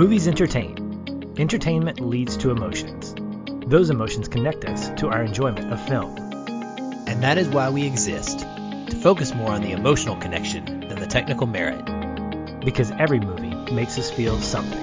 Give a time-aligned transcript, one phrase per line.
[0.00, 1.34] Movies entertain.
[1.36, 3.14] Entertainment leads to emotions.
[3.66, 6.16] Those emotions connect us to our enjoyment of film.
[7.06, 11.06] And that is why we exist to focus more on the emotional connection than the
[11.06, 11.84] technical merit.
[12.64, 14.82] Because every movie makes us feel something.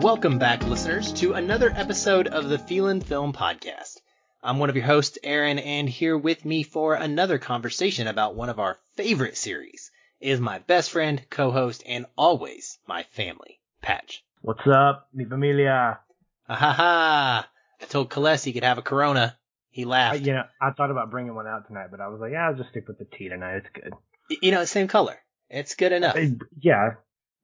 [0.00, 4.00] Welcome back, listeners, to another episode of the Feelin' Film Podcast.
[4.42, 8.48] I'm one of your hosts, Aaron, and here with me for another conversation about one
[8.48, 9.92] of our favorite series
[10.24, 14.24] is my best friend, co-host, and always my family, Patch.
[14.40, 16.00] What's up, mi familia?
[16.48, 17.48] Ah ha ha!
[17.80, 19.36] I told Kales he could have a Corona.
[19.70, 20.20] He I, laughed.
[20.20, 22.54] you know, I thought about bringing one out tonight, but I was like, yeah, I'll
[22.54, 23.56] just stick with the tea tonight.
[23.56, 23.92] It's good.
[24.40, 25.16] You know, same color.
[25.50, 26.16] It's good enough.
[26.16, 26.90] Uh, yeah,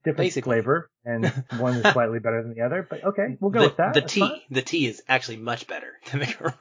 [0.03, 0.57] different Basically.
[0.57, 1.27] flavor, and
[1.59, 2.87] one is slightly better than the other.
[2.89, 3.93] But okay, we'll go the, with that.
[3.93, 4.41] The That's tea, fine.
[4.51, 6.57] the tea is actually much better than the Corona.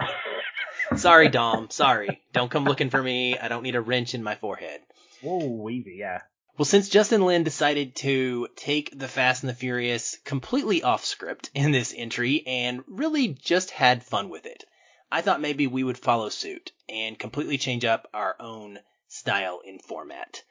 [0.98, 1.70] Sorry, Dom.
[1.70, 2.22] Sorry.
[2.34, 3.38] Don't come looking for me.
[3.38, 4.82] I don't need a wrench in my forehead.
[5.21, 6.21] Whoa, easy, yeah.
[6.57, 11.49] Well, since Justin Lin decided to take the Fast and the Furious completely off script
[11.53, 14.65] in this entry and really just had fun with it,
[15.12, 19.81] I thought maybe we would follow suit and completely change up our own style and
[19.81, 20.43] format.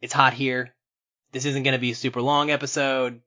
[0.00, 0.74] It's hot here.
[1.32, 3.22] This isn't going to be a super long episode.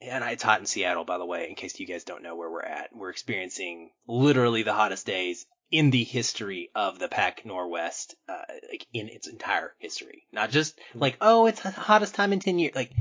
[0.00, 2.50] And it's hot in Seattle, by the way, in case you guys don't know where
[2.50, 2.94] we're at.
[2.94, 8.34] We're experiencing literally the hottest days in the history of the Pac Northwest, uh,
[8.70, 10.22] like in its entire history.
[10.30, 12.76] Not just like, oh, it's the hottest time in 10 years.
[12.76, 12.92] Like,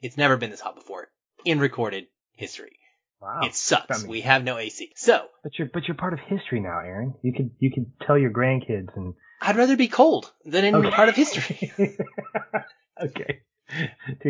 [0.00, 1.08] it's never been this hot before
[1.44, 2.78] in recorded history.
[3.20, 3.40] Wow.
[3.42, 4.04] it sucks.
[4.06, 4.92] We have no AC.
[4.94, 7.14] So, But you're but you're part of history now, Aaron.
[7.22, 9.14] You could you could tell your grandkids and.
[9.42, 10.90] I'd rather be cold than in Okay.
[10.90, 11.72] part of history.
[13.02, 13.40] okay.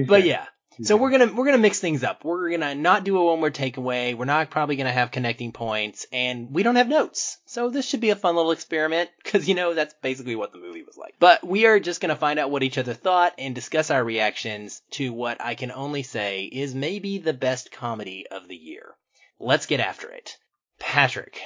[0.09, 0.47] But yeah.
[0.83, 2.25] So we're gonna we're gonna mix things up.
[2.25, 4.17] We're gonna not do a one word takeaway.
[4.17, 7.39] We're not probably gonna have connecting points, and we don't have notes.
[7.45, 10.59] So this should be a fun little experiment because you know that's basically what the
[10.59, 11.15] movie was like.
[11.19, 14.81] But we are just gonna find out what each other thought and discuss our reactions
[14.93, 18.95] to what I can only say is maybe the best comedy of the year.
[19.39, 20.37] Let's get after it,
[20.79, 21.41] Patrick.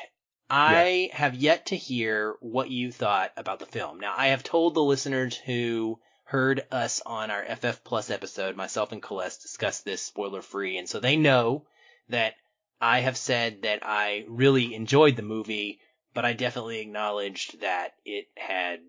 [0.51, 3.99] I have yet to hear what you thought about the film.
[3.99, 5.99] Now I have told the listeners who
[6.35, 10.89] heard us on our FF Plus episode, myself and Celeste discuss this spoiler free, and
[10.89, 11.65] so they know
[12.09, 12.35] that
[12.81, 15.79] I have said that I really enjoyed the movie,
[16.13, 18.81] but I definitely acknowledged that it had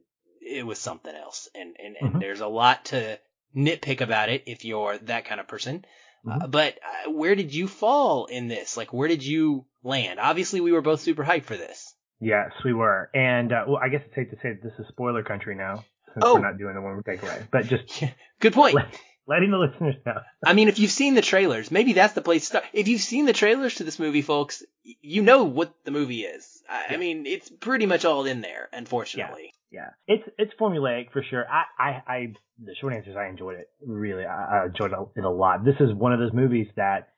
[0.41, 2.19] it was something else, and and, and Mhm.
[2.19, 3.19] there's a lot to
[3.55, 5.85] nitpick about it if you're that kind of person.
[6.27, 8.75] Uh, but uh, where did you fall in this?
[8.75, 10.19] Like, where did you land?
[10.19, 11.93] Obviously, we were both super hyped for this.
[12.19, 14.87] Yes, we were, and uh, well, I guess it's safe to say that this is
[14.87, 16.35] spoiler country now, since Oh.
[16.35, 17.47] we're not doing the one with takeaway.
[17.51, 18.03] But just
[18.39, 18.73] Good point.
[18.75, 18.87] let,
[19.27, 20.19] letting the listeners know.
[20.45, 22.63] I mean, if you've seen the trailers, maybe that's the place to start.
[22.73, 26.63] If you've seen the trailers to this movie, folks, you know what the movie is.
[26.69, 29.53] I, I mean, it's pretty much all in there, unfortunately.
[29.71, 31.45] Yeah, it's it's formulaic for sure.
[31.49, 32.33] I, I, I
[32.63, 34.23] the short answer is I enjoyed it really.
[34.25, 35.65] I, I enjoyed it a lot.
[35.65, 37.09] This is one of those movies that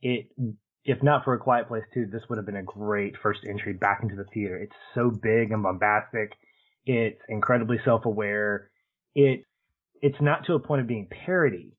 [0.00, 0.28] it,
[0.84, 3.72] if not for a Quiet Place Two, this would have been a great first entry
[3.72, 4.56] back into the theater.
[4.58, 6.32] It's so big and bombastic.
[6.86, 8.70] It's incredibly self-aware.
[9.14, 9.44] It,
[10.02, 11.76] it's not to a point of being parody,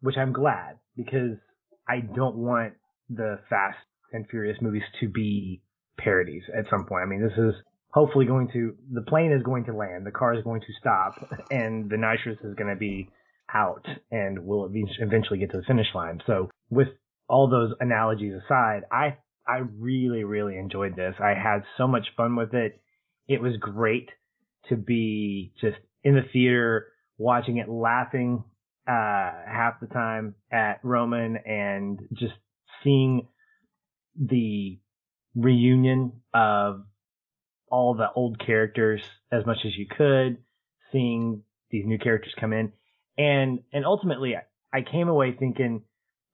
[0.00, 1.36] which I'm glad because
[1.88, 2.74] I don't want
[3.08, 3.78] the Fast
[4.12, 5.62] and Furious movies to be
[5.98, 7.02] parodies at some point.
[7.04, 7.54] I mean, this is
[7.90, 11.14] hopefully going to the plane is going to land, the car is going to stop,
[11.50, 13.08] and the nitrous is going to be
[13.52, 14.70] out, and we'll
[15.00, 16.20] eventually get to the finish line.
[16.26, 16.88] So with
[17.28, 21.14] all those analogies aside, I I really really enjoyed this.
[21.18, 22.80] I had so much fun with it.
[23.26, 24.10] It was great
[24.68, 28.44] to be just in the theater watching it, laughing
[28.86, 32.34] uh, half the time at Roman, and just
[32.82, 33.28] seeing
[34.16, 34.78] the
[35.34, 36.84] reunion of
[37.70, 40.38] all the old characters as much as you could,
[40.90, 42.72] seeing these new characters come in,
[43.18, 44.34] and and ultimately
[44.72, 45.82] I came away thinking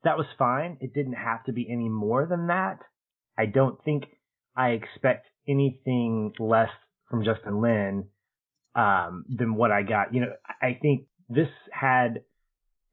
[0.03, 0.77] that was fine.
[0.81, 2.79] It didn't have to be any more than that.
[3.37, 4.05] I don't think
[4.55, 6.69] I expect anything less
[7.09, 8.05] from Justin Lin
[8.75, 10.13] um, than what I got.
[10.13, 12.21] You know, I think this had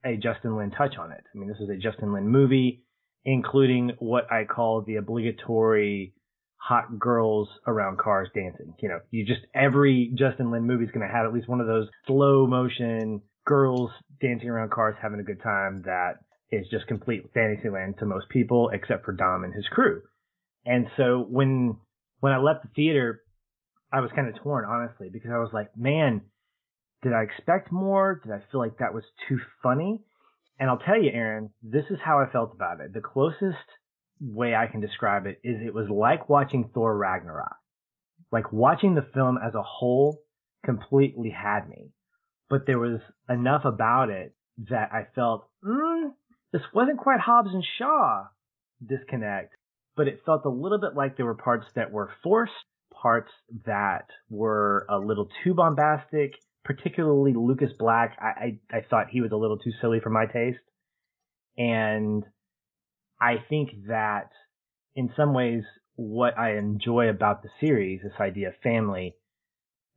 [0.04, 1.22] a Justin Lin touch on it.
[1.34, 2.84] I mean, this is a Justin Lin movie,
[3.24, 6.14] including what I call the obligatory
[6.56, 8.74] hot girls around cars dancing.
[8.80, 11.60] You know, you just every Justin Lin movie is going to have at least one
[11.60, 13.90] of those slow motion girls
[14.20, 16.18] dancing around cars having a good time that
[16.52, 20.02] is just complete fantasy land to most people except for Dom and his crew.
[20.64, 21.76] And so when
[22.20, 23.21] when I left the theater,
[23.92, 26.22] I was kind of torn honestly because I was like, man,
[27.02, 28.20] did I expect more?
[28.24, 30.00] Did I feel like that was too funny?
[30.58, 32.94] And I'll tell you, Aaron, this is how I felt about it.
[32.94, 33.58] The closest
[34.20, 37.56] way I can describe it is it was like watching Thor Ragnarok.
[38.30, 40.20] Like watching the film as a whole
[40.64, 41.90] completely had me.
[42.48, 44.34] But there was enough about it
[44.68, 46.10] that I felt, mm,
[46.52, 48.26] this wasn't quite Hobbs and Shaw
[48.86, 49.54] disconnect,
[49.96, 52.52] but it felt a little bit like there were parts that were forced,
[53.02, 53.30] parts
[53.66, 56.32] that were a little too bombastic,
[56.64, 58.16] particularly Lucas Black.
[58.20, 60.60] I, I, I thought he was a little too silly for my taste.
[61.58, 62.24] And
[63.20, 64.30] I think that
[64.94, 65.64] in some ways,
[65.96, 69.16] what I enjoy about the series, this idea of family,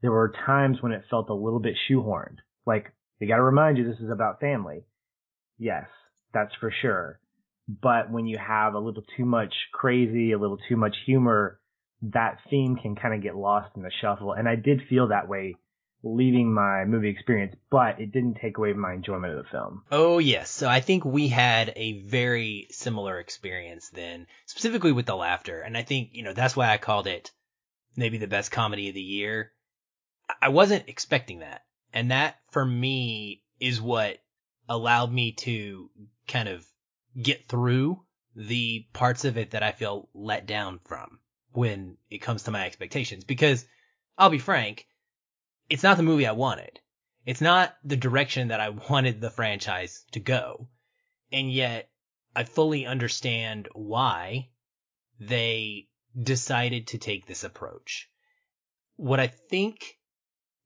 [0.02, 2.38] there were times when it felt a little bit shoehorned.
[2.66, 4.86] Like, they gotta remind you this is about family.
[5.58, 5.86] Yes,
[6.34, 7.20] that's for sure.
[7.68, 11.60] But when you have a little too much crazy, a little too much humor,
[12.02, 14.34] that theme can kind of get lost in the shuffle.
[14.34, 15.56] And I did feel that way
[16.06, 19.84] leaving my movie experience, but it didn't take away my enjoyment of the film.
[19.92, 25.16] Oh yes, so I think we had a very similar experience then, specifically with the
[25.16, 27.32] laughter, and I think you know that's why I called it
[27.96, 29.52] maybe the best comedy of the year.
[30.42, 34.20] I wasn't expecting that, and that for me is what
[34.70, 35.90] allowed me to
[36.28, 36.66] kind of
[37.20, 38.02] get through
[38.36, 41.20] the parts of it that I feel let down from
[41.56, 43.24] when it comes to my expectations.
[43.24, 43.66] Because
[44.18, 44.88] I'll be frank,
[45.70, 46.80] it's not the movie I wanted.
[47.26, 50.68] It's not the direction that I wanted the franchise to go.
[51.32, 51.90] And yet
[52.36, 54.50] I fully understand why
[55.20, 55.88] they
[56.22, 58.10] decided to take this approach.
[58.98, 59.98] What I think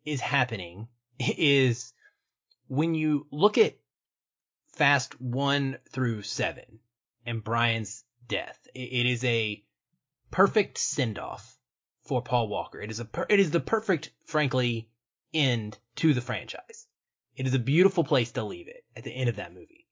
[0.06, 0.88] is happening
[1.20, 1.94] is
[2.68, 3.76] when you look at
[4.74, 6.64] Fast 1 through 7
[7.26, 9.64] and Brian's death, it is a
[10.32, 11.58] perfect send off
[12.04, 12.82] for Paul Walker.
[12.82, 14.90] It is a per- it is the perfect, frankly,
[15.34, 16.88] end to the franchise.
[17.36, 19.88] It is a beautiful place to leave it at the end of that movie.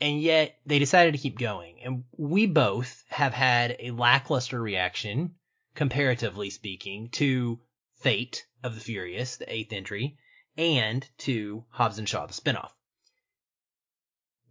[0.00, 1.80] And yet they decided to keep going.
[1.82, 5.34] And we both have had a lackluster reaction,
[5.74, 7.60] comparatively speaking, to
[7.96, 10.16] Fate of the Furious, the eighth entry,
[10.56, 12.72] and to Hobbs and Shaw, the spinoff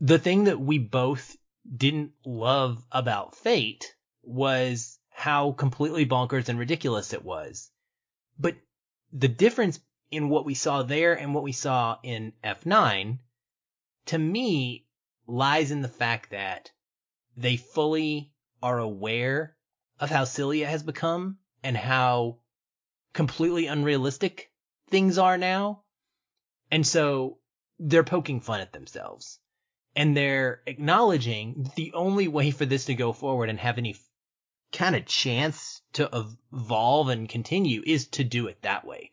[0.01, 1.35] the thing that we both
[1.75, 3.95] didn't love about Fate
[4.29, 7.71] was how completely bonkers and ridiculous it was.
[8.37, 8.55] But
[9.11, 9.79] the difference
[10.11, 13.19] in what we saw there and what we saw in F9
[14.05, 14.85] to me
[15.27, 16.71] lies in the fact that
[17.37, 18.31] they fully
[18.61, 19.55] are aware
[19.99, 22.37] of how silly it has become and how
[23.13, 24.51] completely unrealistic
[24.89, 25.83] things are now.
[26.71, 27.39] And so
[27.79, 29.39] they're poking fun at themselves
[29.95, 33.93] and they're acknowledging the only way for this to go forward and have any
[34.71, 36.09] kind of chance to
[36.51, 39.11] evolve and continue is to do it that way.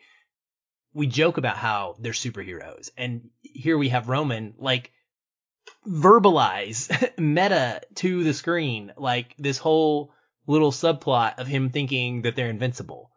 [0.93, 4.93] We joke about how they're superheroes, and here we have Roman like
[5.87, 10.13] verbalize meta to the screen like this whole
[10.47, 13.11] little subplot of him thinking that they're invincible,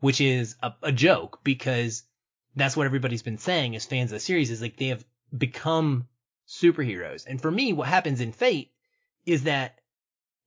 [0.00, 2.04] which is a, a joke because
[2.54, 5.04] that's what everybody's been saying as fans of the series is like they have
[5.36, 6.08] become
[6.48, 7.26] superheroes.
[7.26, 8.72] And for me, what happens in Fate
[9.26, 9.78] is that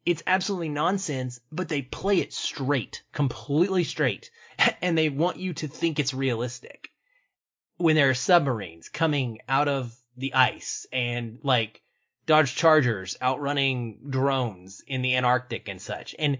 [0.05, 4.31] it's absolutely nonsense, but they play it straight, completely straight,
[4.81, 6.89] and they want you to think it's realistic.
[7.77, 11.81] When there are submarines coming out of the ice and like
[12.29, 16.13] Dodge Chargers outrunning drones in the Antarctic and such.
[16.19, 16.37] And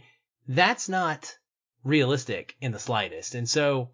[0.48, 1.36] that's not
[1.84, 3.34] realistic in the slightest.
[3.34, 3.90] And so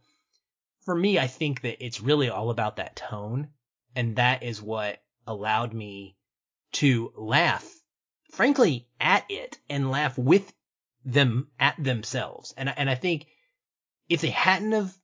[0.81, 3.49] for me, I think that it's really all about that tone.
[3.95, 6.17] And that is what allowed me
[6.73, 7.65] to laugh,
[8.35, 10.53] frankly, at it and laugh with
[11.05, 12.53] them at themselves.
[12.57, 13.27] And and I think
[14.09, 14.95] if they hadn't have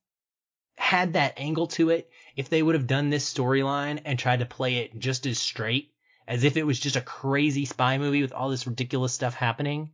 [0.75, 4.45] had that angle to it, if they would have done this storyline and tried to
[4.45, 5.93] play it just as straight
[6.27, 9.91] as if it was just a crazy spy movie with all this ridiculous stuff happening,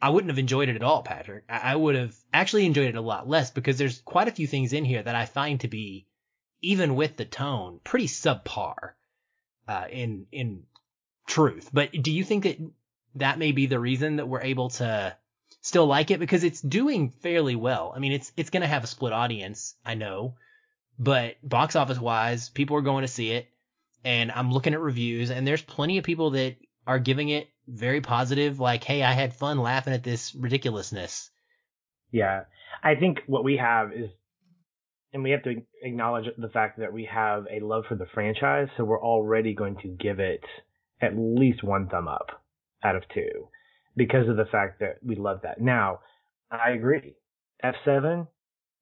[0.00, 1.44] I wouldn't have enjoyed it at all, Patrick.
[1.48, 4.72] I would have actually enjoyed it a lot less because there's quite a few things
[4.72, 6.06] in here that I find to be,
[6.62, 8.92] even with the tone, pretty subpar
[9.68, 10.64] uh, in in
[11.30, 11.70] truth.
[11.72, 12.58] But do you think that
[13.14, 15.16] that may be the reason that we're able to
[15.62, 17.92] still like it because it's doing fairly well?
[17.94, 20.34] I mean, it's it's going to have a split audience, I know,
[20.98, 23.48] but box office wise, people are going to see it,
[24.04, 26.56] and I'm looking at reviews, and there's plenty of people that
[26.86, 31.30] are giving it very positive, like, "Hey, I had fun laughing at this ridiculousness."
[32.10, 32.44] Yeah,
[32.82, 34.10] I think what we have is
[35.12, 38.68] and we have to acknowledge the fact that we have a love for the franchise,
[38.76, 40.44] so we're already going to give it
[41.00, 42.42] at least one thumb up
[42.82, 43.48] out of two
[43.96, 45.60] because of the fact that we love that.
[45.60, 46.00] Now,
[46.50, 47.14] I agree.
[47.64, 48.26] F7,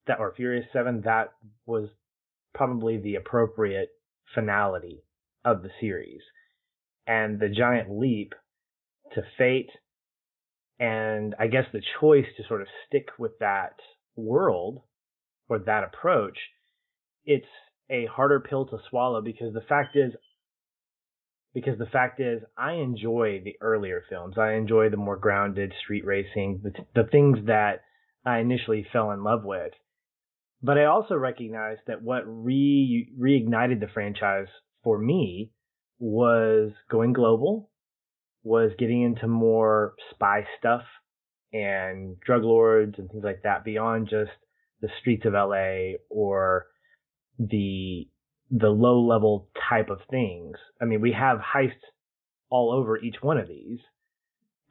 [0.07, 1.33] that or Furious 7, that
[1.65, 1.89] was
[2.53, 3.89] probably the appropriate
[4.33, 5.03] finality
[5.43, 6.21] of the series.
[7.07, 8.33] And the giant leap
[9.15, 9.69] to fate
[10.79, 13.73] and I guess the choice to sort of stick with that
[14.15, 14.81] world
[15.49, 16.37] or that approach,
[17.25, 17.45] it's
[17.89, 20.13] a harder pill to swallow because the fact is
[21.53, 24.37] because the fact is I enjoy the earlier films.
[24.37, 27.81] I enjoy the more grounded street racing, the, the things that
[28.25, 29.73] I initially fell in love with.
[30.61, 34.47] But I also recognize that what re reignited the franchise
[34.83, 35.51] for me
[35.99, 37.69] was going global,
[38.43, 40.83] was getting into more spy stuff
[41.51, 44.31] and drug lords and things like that beyond just
[44.81, 46.67] the streets of LA or
[47.37, 48.07] the
[48.51, 50.57] the low level type of things.
[50.81, 51.73] I mean, we have heists
[52.49, 53.79] all over each one of these.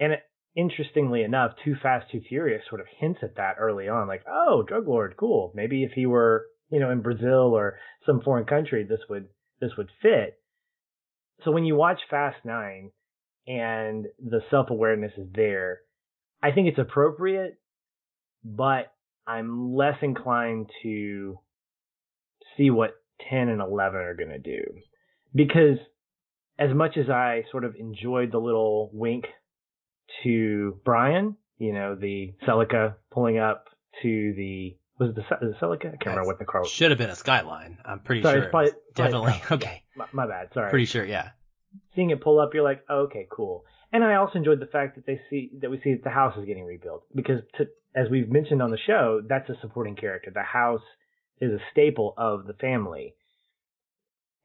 [0.01, 0.21] And it,
[0.57, 4.65] interestingly enough, Too Fast, Too Furious sort of hints at that early on, like, oh,
[4.67, 5.53] drug lord, cool.
[5.55, 9.29] Maybe if he were, you know, in Brazil or some foreign country, this would
[9.61, 10.39] this would fit.
[11.45, 12.91] So when you watch Fast Nine
[13.47, 15.81] and the self awareness is there,
[16.43, 17.59] I think it's appropriate,
[18.45, 18.93] but
[19.27, 21.39] I'm less inclined to
[22.57, 22.93] see what
[23.31, 24.63] 10 and 11 are going to do.
[25.35, 25.79] Because
[26.59, 29.27] as much as I sort of enjoyed the little wink
[30.23, 33.67] to Brian, you know, the Celica pulling up
[34.03, 35.87] to the was it the, the Celica?
[35.87, 36.71] I can't remember what the car was.
[36.71, 37.79] Should have been a Skyline.
[37.85, 38.43] I'm pretty Sorry, sure.
[38.45, 39.41] it's probably- definitely.
[39.43, 39.83] probably- okay.
[39.97, 40.49] My, my bad.
[40.55, 40.71] Sorry.
[40.71, 41.05] Pretty sure.
[41.05, 41.31] Yeah.
[41.95, 43.65] Seeing it pull up, you're like, oh, okay, cool.
[43.93, 46.37] And I also enjoyed the fact that they see that we see that the house
[46.37, 50.31] is getting rebuilt because, to, as we've mentioned on the show, that's a supporting character.
[50.35, 50.83] The house
[51.40, 53.14] is a staple of the family.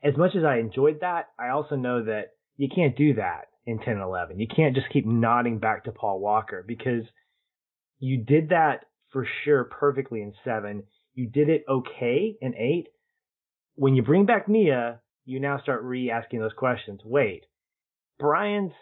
[0.03, 3.79] As much as I enjoyed that, I also know that you can't do that in
[3.79, 4.39] 10 and 11.
[4.39, 7.03] You can't just keep nodding back to Paul Walker because
[8.00, 10.83] you did that for sure perfectly in 7.
[11.13, 12.88] You did it okay in 8.
[13.75, 17.00] When you bring back Mia, you now start re-asking those questions.
[17.05, 17.45] Wait,
[18.19, 18.73] Brian's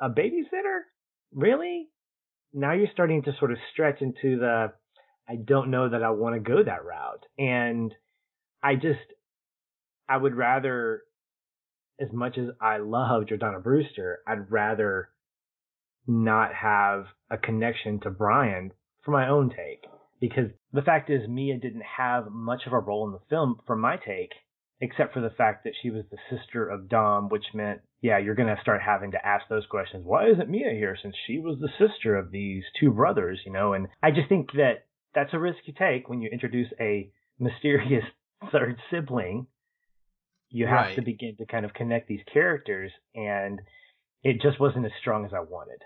[0.00, 0.80] a babysitter?
[1.32, 1.88] Really?
[2.52, 4.72] Now you're starting to sort of stretch into the
[5.28, 7.24] I don't know that I want to go that route.
[7.38, 7.94] And
[8.62, 9.00] I just
[10.08, 11.02] I would rather
[12.00, 15.10] as much as I love Jordana Brewster, I'd rather
[16.06, 18.72] not have a connection to Brian
[19.04, 19.84] for my own take.
[20.20, 23.76] Because the fact is Mia didn't have much of a role in the film for
[23.76, 24.32] my take,
[24.80, 28.34] except for the fact that she was the sister of Dom, which meant, yeah, you're
[28.34, 30.04] going to start having to ask those questions.
[30.04, 33.72] Why isn't Mia here since she was the sister of these two brothers, you know?
[33.72, 38.04] And I just think that that's a risk you take when you introduce a mysterious
[38.52, 39.46] third sibling.
[40.50, 40.94] You have Right.
[40.96, 43.60] to begin to kind of connect these characters, and
[44.22, 45.80] it just wasn't as strong as I wanted.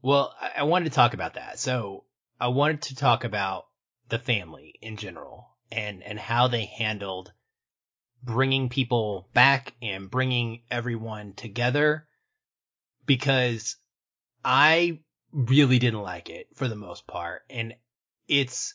[0.00, 1.58] Well, I, I wanted to talk about that.
[1.58, 2.04] So
[2.40, 3.66] I wanted to talk about
[4.08, 7.32] the family in general and, and how they handled
[8.22, 12.06] bringing people back and bringing everyone together
[13.06, 13.76] because
[14.44, 15.00] I
[15.32, 17.42] really didn't like it for the most part.
[17.50, 17.74] And
[18.32, 18.72] it's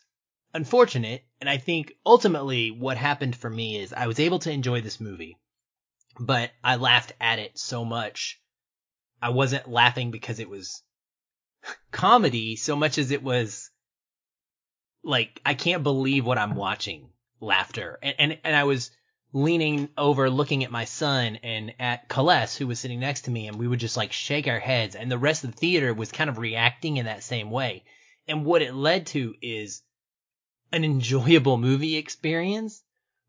[0.54, 1.26] unfortunate.
[1.42, 5.02] And I think ultimately what happened for me is I was able to enjoy this
[5.02, 5.40] movie,
[6.20, 8.40] but I laughed at it so much.
[9.20, 10.84] I wasn't laughing because it was
[11.92, 13.72] comedy so much as it was
[15.04, 17.10] like I can't believe what I'm watching
[17.42, 17.98] laughter.
[18.04, 18.92] And and, and I was
[19.34, 23.48] leaning over looking at my son and at Calais who was sitting next to me
[23.48, 26.12] and we would just like shake our heads and the rest of the theater was
[26.12, 27.84] kind of reacting in that same way.
[28.28, 29.82] And what it led to is
[30.72, 32.84] an enjoyable movie experience,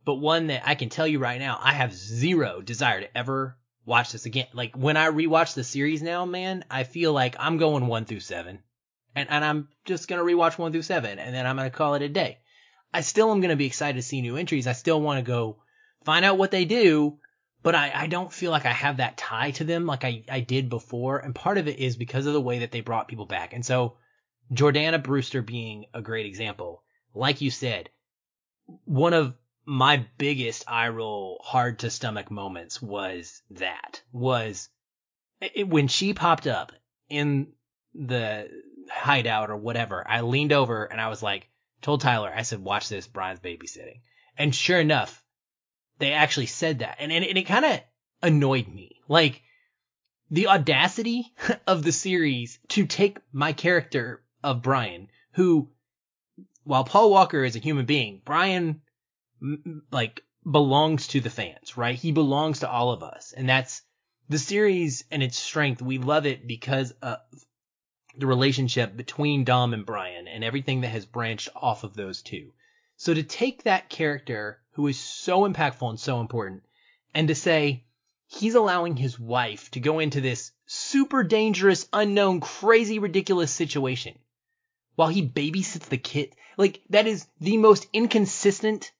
[0.04, 3.56] but one that I can tell you right now, I have zero desire to ever
[3.84, 4.48] watch this again.
[4.52, 8.20] Like when I rewatch the series now, man, I feel like I'm going one through
[8.20, 8.60] seven.
[9.14, 12.02] And, and I'm just gonna rewatch one through seven and then I'm gonna call it
[12.02, 12.38] a day.
[12.92, 14.66] I still am gonna be excited to see new entries.
[14.66, 15.62] I still wanna go
[16.04, 17.18] find out what they do,
[17.62, 20.40] but I, I don't feel like I have that tie to them like I, I
[20.40, 21.18] did before.
[21.18, 23.52] And part of it is because of the way that they brought people back.
[23.52, 23.96] And so
[24.52, 26.82] Jordana Brewster being a great example.
[27.14, 27.90] Like you said,
[28.84, 34.68] one of my biggest eye roll, hard to stomach moments was that was
[35.40, 36.72] it, when she popped up
[37.08, 37.52] in
[37.94, 38.48] the
[38.90, 40.06] hideout or whatever.
[40.06, 41.48] I leaned over and I was like,
[41.82, 43.06] told Tyler, I said, watch this.
[43.06, 44.00] Brian's babysitting.
[44.36, 45.22] And sure enough,
[45.98, 46.96] they actually said that.
[46.98, 47.80] And, and, and it kind of
[48.22, 49.00] annoyed me.
[49.08, 49.42] Like
[50.30, 51.32] the audacity
[51.66, 55.68] of the series to take my character of Brian, who,
[56.64, 58.80] while Paul Walker is a human being, Brian
[59.92, 61.94] like belongs to the fans, right?
[61.94, 63.32] He belongs to all of us.
[63.36, 63.82] And that's
[64.30, 65.82] the series and its strength.
[65.82, 67.18] We love it because of
[68.16, 72.52] the relationship between Dom and Brian and everything that has branched off of those two.
[72.96, 76.62] So to take that character who is so impactful and so important
[77.14, 77.84] and to say
[78.26, 84.18] he's allowing his wife to go into this super dangerous, unknown, crazy, ridiculous situation
[84.98, 86.34] while he babysits the kid.
[86.56, 88.90] Like that is the most inconsistent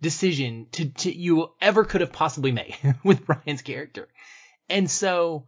[0.00, 4.08] decision to, to you ever could have possibly made with Brian's character.
[4.68, 5.46] And so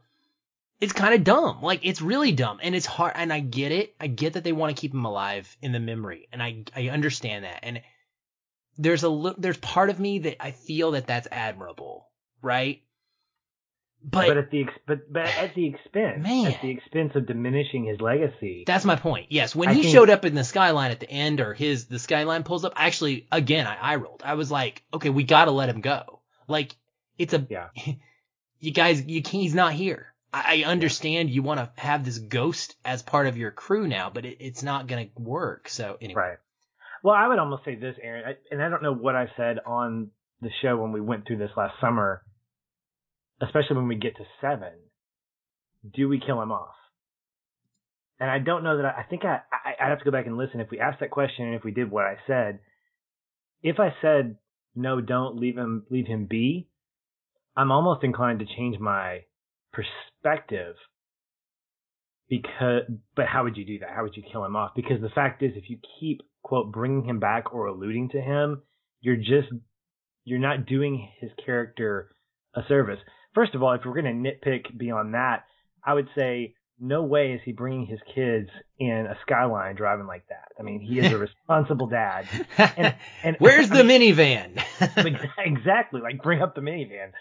[0.80, 1.60] it's kind of dumb.
[1.60, 3.96] Like it's really dumb and it's hard and I get it.
[3.98, 6.90] I get that they want to keep him alive in the memory and I I
[6.90, 7.58] understand that.
[7.64, 7.82] And
[8.78, 12.06] there's a there's part of me that I feel that that's admirable,
[12.40, 12.80] right?
[14.02, 17.86] But, but at the but, but at the expense man, at the expense of diminishing
[17.86, 18.62] his legacy.
[18.64, 19.26] That's my point.
[19.30, 21.86] Yes, when I he think, showed up in the skyline at the end, or his
[21.86, 22.74] the skyline pulls up.
[22.76, 24.22] Actually, again, I, I rolled.
[24.24, 26.20] I was like, okay, we got to let him go.
[26.46, 26.76] Like
[27.18, 27.68] it's a yeah.
[28.60, 30.14] you guys, you can't, he's not here.
[30.32, 34.10] I, I understand you want to have this ghost as part of your crew now,
[34.10, 35.68] but it, it's not going to work.
[35.68, 36.20] So anyway.
[36.20, 36.38] Right.
[37.02, 39.58] Well, I would almost say this, Aaron, I, and I don't know what I said
[39.64, 40.10] on
[40.40, 42.22] the show when we went through this last summer
[43.40, 44.72] especially when we get to seven,
[45.94, 46.74] do we kill him off?
[48.18, 50.26] And I don't know that I, I think I, I I'd have to go back
[50.26, 50.60] and listen.
[50.60, 52.60] If we asked that question and if we did what I said,
[53.62, 54.36] if I said
[54.74, 56.68] no, don't leave him leave him be,
[57.56, 59.24] I'm almost inclined to change my
[59.72, 60.76] perspective.
[62.28, 62.82] Because,
[63.14, 63.90] but how would you do that?
[63.94, 64.72] How would you kill him off?
[64.74, 68.62] Because the fact is, if you keep quote bringing him back or alluding to him,
[69.00, 69.48] you're just
[70.24, 72.10] you're not doing his character
[72.54, 72.98] a service.
[73.36, 75.44] First of all, if we're going to nitpick beyond that,
[75.84, 80.26] I would say no way is he bringing his kids in a Skyline driving like
[80.30, 80.48] that.
[80.58, 82.26] I mean, he is a responsible dad.
[82.56, 84.64] And, and where's I the mean, minivan?
[85.38, 87.12] exactly, like bring up the minivan.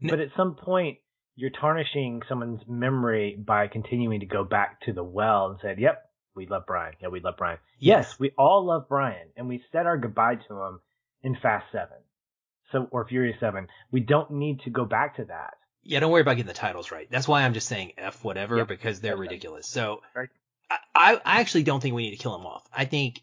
[0.00, 0.98] But at some point,
[1.34, 6.04] you're tarnishing someone's memory by continuing to go back to the well and said, "Yep,
[6.36, 6.94] we love Brian.
[7.02, 7.58] Yeah, we love Brian.
[7.80, 10.80] Yes, yes we all love Brian, and we said our goodbye to him
[11.24, 11.98] in Fast Seven,
[12.70, 13.66] so or Furious Seven.
[13.90, 15.54] We don't need to go back to that."
[15.84, 17.08] Yeah, don't worry about getting the titles right.
[17.10, 18.68] That's why I'm just saying F whatever yep.
[18.68, 19.66] because they're ridiculous.
[19.66, 20.28] So right.
[20.94, 22.66] I, I actually don't think we need to kill him off.
[22.72, 23.20] I think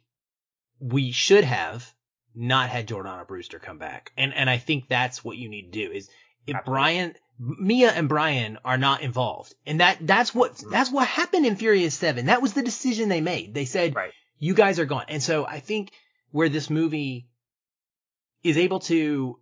[0.80, 1.91] we should have
[2.36, 4.12] not had Jordana Brewster come back.
[4.18, 6.10] And and I think that's what you need to do is
[6.47, 6.71] if Absolutely.
[6.71, 9.56] Brian Mia and Brian are not involved.
[9.65, 10.69] And that that's what mm-hmm.
[10.69, 12.28] that's what happened in Furious 7.
[12.28, 13.54] That was the decision they made.
[13.54, 14.12] They said right.
[14.38, 15.06] you guys are gone.
[15.08, 15.91] And so I think
[16.32, 17.28] where this movie
[18.43, 19.39] is able to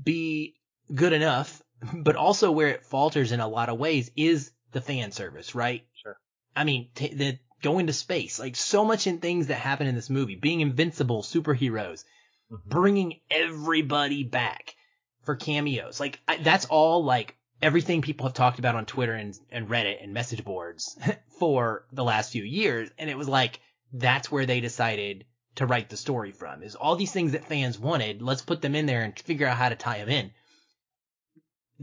[0.00, 0.54] be
[0.94, 1.60] good enough
[1.92, 5.86] but also where it falters in a lot of ways is the fan service, right?
[6.02, 6.16] Sure.
[6.54, 9.94] I mean, t- the going to space, like so much in things that happen in
[9.94, 12.04] this movie, being invincible superheroes,
[12.52, 12.68] mm-hmm.
[12.68, 14.74] bringing everybody back
[15.22, 15.98] for cameos.
[15.98, 20.02] Like I, that's all like everything people have talked about on Twitter and, and Reddit
[20.02, 20.98] and message boards
[21.38, 22.90] for the last few years.
[22.98, 23.60] And it was like,
[23.92, 25.24] that's where they decided
[25.56, 28.20] to write the story from is all these things that fans wanted.
[28.20, 30.32] Let's put them in there and figure out how to tie them in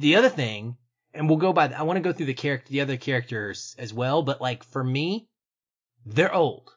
[0.02, 0.78] the other thing,
[1.14, 3.94] and we'll go by, I want to go through the character, the other characters as
[3.94, 5.30] well, but like for me,
[6.06, 6.72] they're old.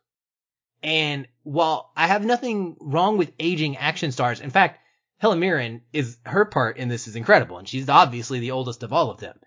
[0.82, 4.80] And while I have nothing wrong with aging action stars, in fact,
[5.18, 8.92] Helen Mirren is, her part in this is incredible, and she's obviously the oldest of
[8.92, 9.38] all of them.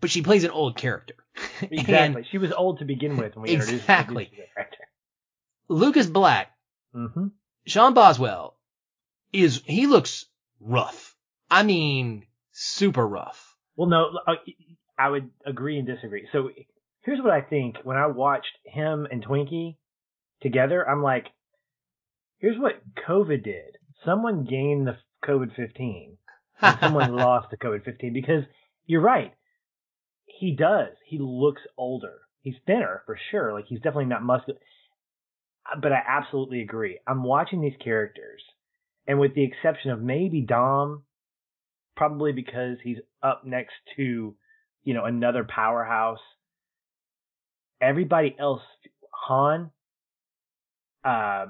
[0.00, 1.14] But she plays an old character.
[1.60, 2.22] Exactly.
[2.22, 4.24] and, she was old to begin with when we exactly.
[4.24, 4.66] introduced her.
[5.68, 6.50] Lucas Black,
[6.94, 7.28] mm-hmm.
[7.66, 8.56] Sean Boswell
[9.32, 10.26] is, he looks
[10.60, 11.16] rough.
[11.50, 12.26] I mean,
[12.58, 13.56] super rough.
[13.76, 14.34] Well, no, uh,
[14.98, 16.26] I would agree and disagree.
[16.32, 16.50] So
[17.02, 19.76] here's what I think when I watched him and Twinkie
[20.42, 21.26] together, I'm like,
[22.38, 23.78] here's what COVID did.
[24.04, 26.16] Someone gained the COVID 15
[26.60, 28.42] and someone lost the COVID 15 because
[28.86, 29.32] you're right.
[30.26, 30.94] He does.
[31.06, 32.14] He looks older.
[32.42, 33.52] He's thinner for sure.
[33.52, 34.58] Like he's definitely not muscular.
[35.80, 36.98] But I absolutely agree.
[37.06, 38.40] I'm watching these characters
[39.06, 41.04] and with the exception of maybe Dom
[41.98, 44.34] probably because he's up next to,
[44.84, 46.20] you know, another powerhouse.
[47.80, 48.62] Everybody else,
[49.10, 49.70] Han,
[51.04, 51.46] uh,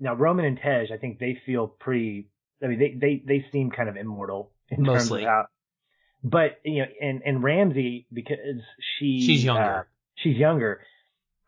[0.00, 2.28] now Roman and Tej, I think they feel pretty.
[2.64, 5.20] I mean, they they they seem kind of immortal in Mostly.
[5.20, 5.46] terms of how.
[6.24, 8.38] But you know, and and Ramsey because
[8.98, 9.62] she she's younger.
[9.62, 9.82] Uh,
[10.16, 10.80] she's younger.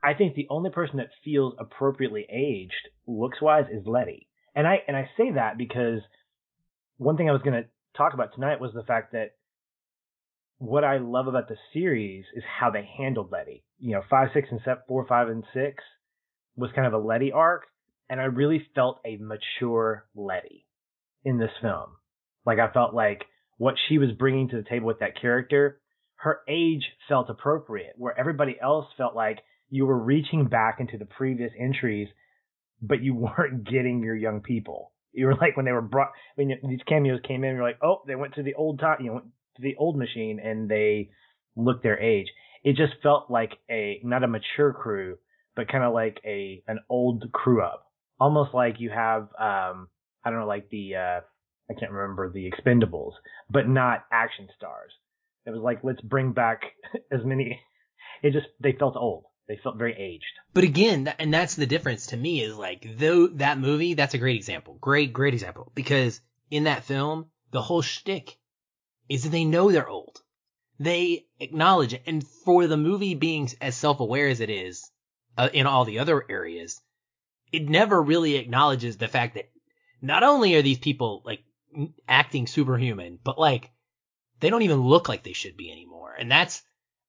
[0.03, 4.29] I think the only person that feels appropriately aged looks wise is Letty.
[4.55, 6.01] And I and I say that because
[6.99, 7.65] one thing I was gonna
[7.97, 9.33] talk about tonight was the fact that
[10.59, 13.65] what I love about the series is how they handled Letty.
[13.79, 15.83] You know, five, six, and seven, four, five, and six
[16.57, 17.65] was kind of a Letty arc,
[18.09, 20.67] and I really felt a mature Letty
[21.25, 21.97] in this film.
[22.47, 23.25] Like I felt like
[23.59, 25.81] what she was bringing to the table with that character,
[26.17, 31.07] her age felt appropriate, where everybody else felt like you were reaching back into the
[31.07, 32.09] previous entries,
[32.81, 34.92] but you weren't getting your young people.
[35.13, 38.03] You were like when they were brought when these cameos came in, you're like, oh,
[38.07, 39.21] they went to the old time, you know,
[39.57, 41.11] to the old machine and they
[41.57, 42.27] looked their age.
[42.65, 45.19] It just felt like a not a mature crew,
[45.57, 49.89] but kind of like a an old crew up, almost like you have um
[50.25, 51.21] I don't know like the uh
[51.71, 53.13] I can't remember the Expendables,
[53.51, 54.93] but not action stars.
[55.47, 56.63] It was like let's bring back
[57.13, 57.61] as many.
[58.23, 59.25] It just they felt old.
[59.49, 60.39] They felt very aged.
[60.55, 64.19] But again, and that's the difference to me is like though that movie, that's a
[64.19, 64.79] great example.
[64.81, 68.39] Great, great example because in that film, the whole shtick
[69.09, 70.23] is that they know they're old.
[70.79, 74.91] They acknowledge it, and for the movie being as self-aware as it is
[75.37, 76.81] uh, in all the other areas,
[77.53, 79.51] it never really acknowledges the fact that
[80.01, 81.45] not only are these people like
[82.09, 83.71] acting superhuman, but like
[84.41, 86.15] they don't even look like they should be anymore.
[86.19, 86.63] And that's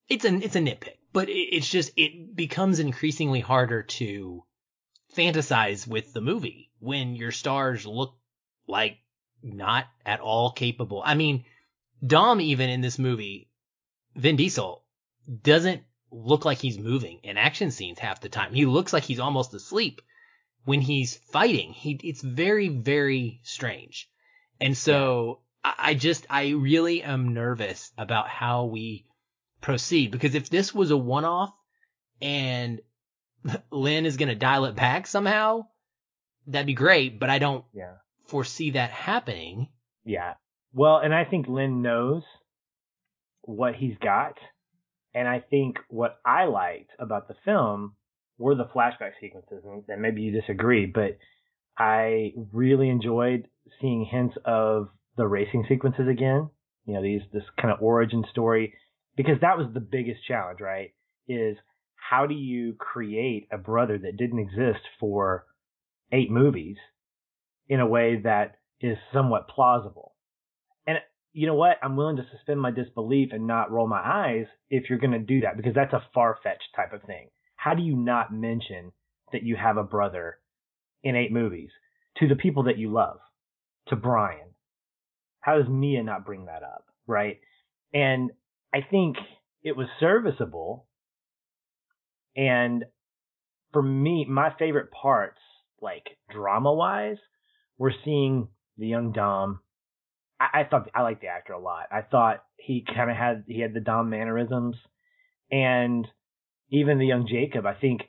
[0.08, 4.44] it's a it's a nitpick, but it's just it becomes increasingly harder to
[5.16, 8.16] fantasize with the movie when your stars look
[8.68, 8.98] like
[9.44, 11.04] not at all capable.
[11.06, 11.46] I mean,
[12.06, 13.50] Dom even in this movie,
[14.16, 14.84] Vin Diesel
[15.44, 18.54] doesn't look like he's moving in action scenes half the time.
[18.54, 20.02] He looks like he's almost asleep
[20.66, 21.74] when he's fighting.
[21.74, 24.10] He it's very very strange.
[24.60, 29.06] And so I, I just I really am nervous about how we
[29.64, 31.52] proceed because if this was a one off
[32.22, 32.80] and
[33.72, 35.66] Lin is going to dial it back somehow,
[36.46, 37.96] that'd be great, but I don't Yeah.
[38.28, 39.70] foresee that happening.
[40.06, 40.36] Yeah.
[40.74, 42.24] Well, and I think Lin knows
[43.42, 44.38] what he's got.
[45.16, 47.96] And I think what I liked about the film
[48.40, 49.64] were the flashback sequences.
[49.64, 51.18] And and maybe you disagree, but
[51.78, 53.48] I really enjoyed
[53.80, 56.50] seeing hints of the racing sequences again.
[56.86, 58.74] You know, these, this kind of origin story,
[59.16, 60.94] because that was the biggest challenge, right?
[61.28, 61.58] Is
[61.96, 65.46] how do you create a brother that didn't exist for
[66.12, 66.78] eight movies
[67.68, 70.14] in a way that is somewhat plausible?
[70.86, 70.98] And
[71.32, 71.78] you know what?
[71.82, 75.20] I'm willing to suspend my disbelief and not roll my eyes if you're going to
[75.20, 77.30] do that because that's a far fetched type of thing.
[77.56, 78.92] How do you not mention
[79.32, 80.40] that you have a brother
[81.04, 81.70] in eight movies
[82.18, 83.20] to the people that you love,
[83.88, 84.54] to Brian?
[85.40, 87.40] How does Mia not bring that up, right?
[87.94, 88.32] And
[88.74, 89.18] I think
[89.64, 90.88] it was serviceable.
[92.36, 92.86] And
[93.72, 95.40] for me, my favorite parts,
[95.82, 97.18] like drama wise,
[97.78, 99.60] were seeing the young Dom
[100.44, 101.88] I, I thought I liked the actor a lot.
[101.92, 104.76] I thought he kind of had he had the Dom mannerisms,
[105.52, 106.08] and
[106.70, 107.66] even the young Jacob.
[107.66, 108.02] I think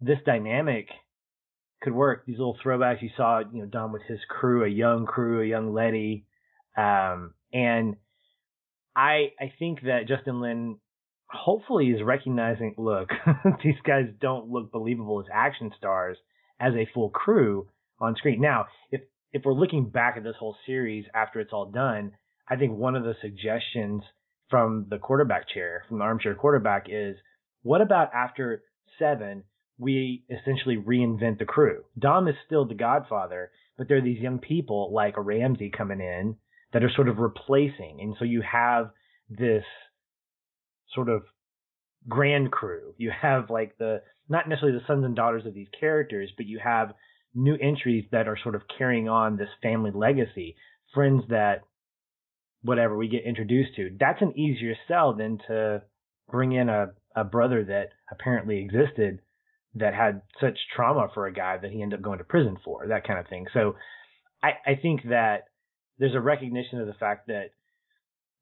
[0.00, 0.88] this dynamic
[1.82, 2.24] could work.
[2.26, 5.46] These little throwbacks you saw, you know, Dom with his crew, a young crew, a
[5.46, 6.26] young Letty,
[6.76, 7.96] um, and
[8.98, 10.78] I I think that Justin Lin
[11.30, 13.10] hopefully is recognizing, look,
[13.64, 16.18] these guys don't look believable as action stars
[16.58, 17.68] as a full crew
[18.00, 18.40] on screen.
[18.40, 22.12] Now, if if we're looking back at this whole series after it's all done,
[22.48, 24.02] I think one of the suggestions
[24.50, 27.16] from the quarterback chair, from the armchair quarterback, is
[27.62, 28.64] what about after
[28.98, 29.44] seven,
[29.78, 31.84] we essentially reinvent the crew?
[31.96, 36.36] Dom is still the godfather, but there are these young people like Ramsey coming in
[36.72, 37.98] that are sort of replacing.
[38.00, 38.90] And so you have
[39.30, 39.64] this
[40.94, 41.22] sort of
[42.08, 42.94] grand crew.
[42.96, 46.60] You have like the, not necessarily the sons and daughters of these characters, but you
[46.62, 46.94] have
[47.34, 50.56] new entries that are sort of carrying on this family legacy,
[50.94, 51.62] friends that
[52.62, 53.96] whatever we get introduced to.
[53.98, 55.82] That's an easier sell than to
[56.30, 59.20] bring in a, a brother that apparently existed
[59.74, 62.86] that had such trauma for a guy that he ended up going to prison for,
[62.88, 63.46] that kind of thing.
[63.52, 63.76] So
[64.42, 65.44] I, I think that
[65.98, 67.50] there's a recognition of the fact that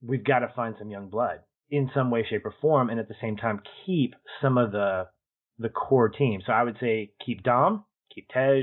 [0.03, 1.40] we've got to find some young blood
[1.71, 5.09] in some way, shape, or form, and at the same time keep some of the
[5.59, 6.42] the core team.
[6.47, 8.62] So I would say keep Dom, keep Tej,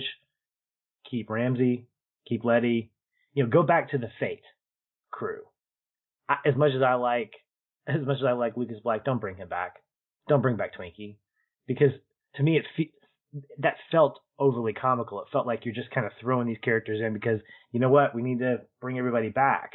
[1.10, 1.88] keep Ramsey,
[2.28, 2.92] keep Letty.
[3.34, 4.44] You know, go back to the Fate
[5.12, 5.42] crew.
[6.30, 7.32] I, as much as I like,
[7.88, 9.78] as much as I like Lucas Black, don't bring him back.
[10.30, 11.18] Don't bring back Twinkie,
[11.68, 11.92] because
[12.36, 12.94] to me it fe-
[13.60, 15.22] that felt overly comical.
[15.22, 17.40] It felt like you're just kind of throwing these characters in because
[17.72, 19.72] you know what, we need to bring everybody back.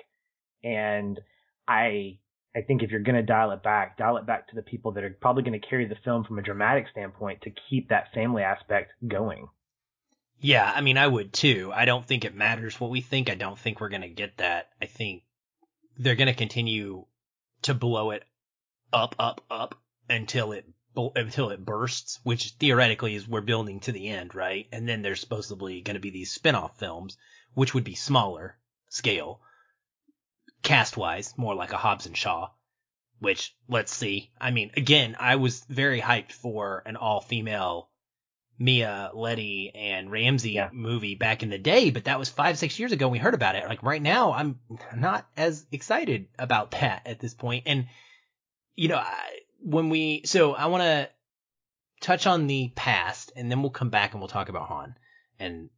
[0.62, 1.18] And
[1.66, 2.18] I
[2.56, 4.92] I think if you're going to dial it back, dial it back to the people
[4.92, 8.12] that are probably going to carry the film from a dramatic standpoint to keep that
[8.14, 9.48] family aspect going.
[10.40, 11.72] Yeah, I mean, I would too.
[11.74, 13.28] I don't think it matters what we think.
[13.28, 14.68] I don't think we're going to get that.
[14.80, 15.24] I think
[15.98, 17.06] they're going to continue
[17.62, 18.24] to blow it
[18.92, 19.74] up, up, up
[20.08, 20.64] until it
[20.96, 24.66] until it bursts, which theoretically is we're building to the end, right?
[24.72, 27.16] And then there's supposedly going to be these spin-off films,
[27.54, 28.56] which would be smaller
[28.88, 29.40] scale,
[30.62, 32.50] cast wise, more like a Hobbs and Shaw,
[33.20, 34.30] which let's see.
[34.40, 37.90] I mean, again, I was very hyped for an all female
[38.60, 40.70] Mia, Letty, and Ramsey Yeah.
[40.72, 43.08] movie back in the day, but that was five, six years ago.
[43.08, 43.68] We heard about it.
[43.68, 44.58] Like right now, I'm
[44.96, 47.64] not as excited about that at this point.
[47.66, 47.86] And,
[48.74, 51.08] you know, I, when we, so I want to
[52.00, 54.94] touch on the past and then we'll come back and we'll talk about Han.
[55.38, 55.70] And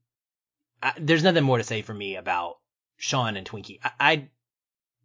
[0.83, 2.59] I, there's nothing more to say for me about
[2.97, 3.79] Sean and Twinkie.
[3.83, 4.29] I, I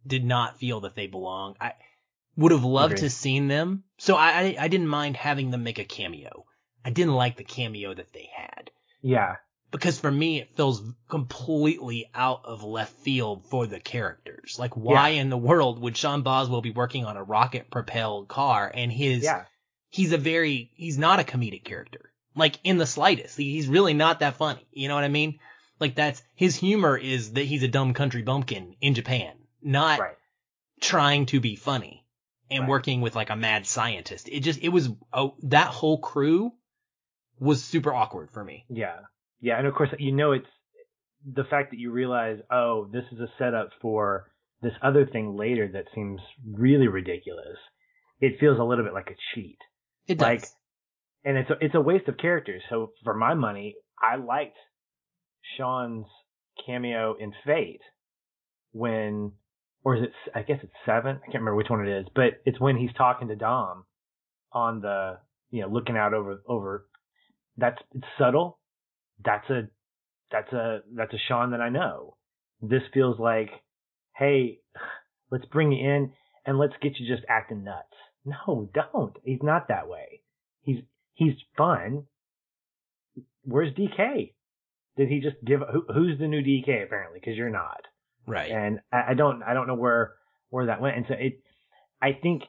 [0.06, 1.56] did not feel that they belong.
[1.60, 1.72] I
[2.36, 3.08] would have loved Agreed.
[3.08, 3.84] to seen them.
[3.98, 6.44] So I, I I didn't mind having them make a cameo.
[6.84, 8.70] I didn't like the cameo that they had
[9.02, 9.36] Yeah.
[9.70, 14.56] Because for me it feels completely out of left field for the characters.
[14.58, 18.70] Like why in the world would Sean Boswell be working on a rocket propelled car
[18.72, 19.44] and his Yeah.
[19.90, 22.12] he's a very he's not a comedic character.
[22.34, 23.36] Like in the slightest.
[23.36, 24.66] He's really not that funny.
[24.72, 25.38] You know what I mean?
[25.80, 30.16] Like that's his humor is that he's a dumb country bumpkin in Japan, not Right.
[30.80, 32.04] trying to be funny
[32.50, 32.68] and Right.
[32.70, 34.28] working with like a mad scientist.
[34.30, 36.52] It just it was oh, that whole crew
[37.38, 38.64] was super awkward for me.
[38.70, 39.00] Yeah.
[39.40, 39.58] Yeah.
[39.58, 40.46] And of course, you know, it's
[41.24, 44.30] the fact that you realize, oh, this is a setup for
[44.62, 46.20] this other thing later that seems
[46.52, 47.58] really ridiculous.
[48.20, 49.58] It feels a little bit like a cheat.
[50.06, 50.26] It does.
[50.26, 50.44] Like,
[51.24, 52.62] and it's a, it's a waste of characters.
[52.70, 54.56] So for my money, I liked
[55.56, 56.06] Sean's
[56.64, 57.80] cameo in Fate
[58.72, 59.32] when,
[59.84, 60.12] or is it?
[60.34, 61.16] I guess it's seven.
[61.16, 63.84] I can't remember which one it is, but it's when he's talking to Dom
[64.52, 65.18] on the,
[65.50, 66.86] you know, looking out over over.
[67.56, 68.58] That's it's subtle.
[69.24, 69.68] That's a
[70.30, 72.16] that's a that's a Sean that I know.
[72.60, 73.50] This feels like,
[74.16, 74.60] hey,
[75.30, 76.12] let's bring you in
[76.44, 77.86] and let's get you just acting nuts.
[78.24, 79.16] No, don't.
[79.24, 80.22] He's not that way.
[80.62, 80.78] He's
[81.14, 82.04] he's fun.
[83.44, 84.32] Where's DK?
[84.96, 85.60] Did he just give?
[85.60, 86.82] Who, who's the new DK?
[86.84, 87.82] Apparently, because you're not.
[88.26, 88.50] right.
[88.50, 90.14] And I, I don't I don't know where
[90.50, 90.96] where that went.
[90.96, 91.40] And so it,
[92.02, 92.42] I think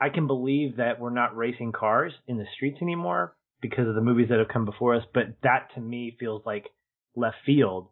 [0.00, 4.02] I can believe that we're not racing cars in the streets anymore because of the
[4.02, 5.04] movies that have come before us.
[5.14, 6.66] But that to me feels like
[7.16, 7.88] left field.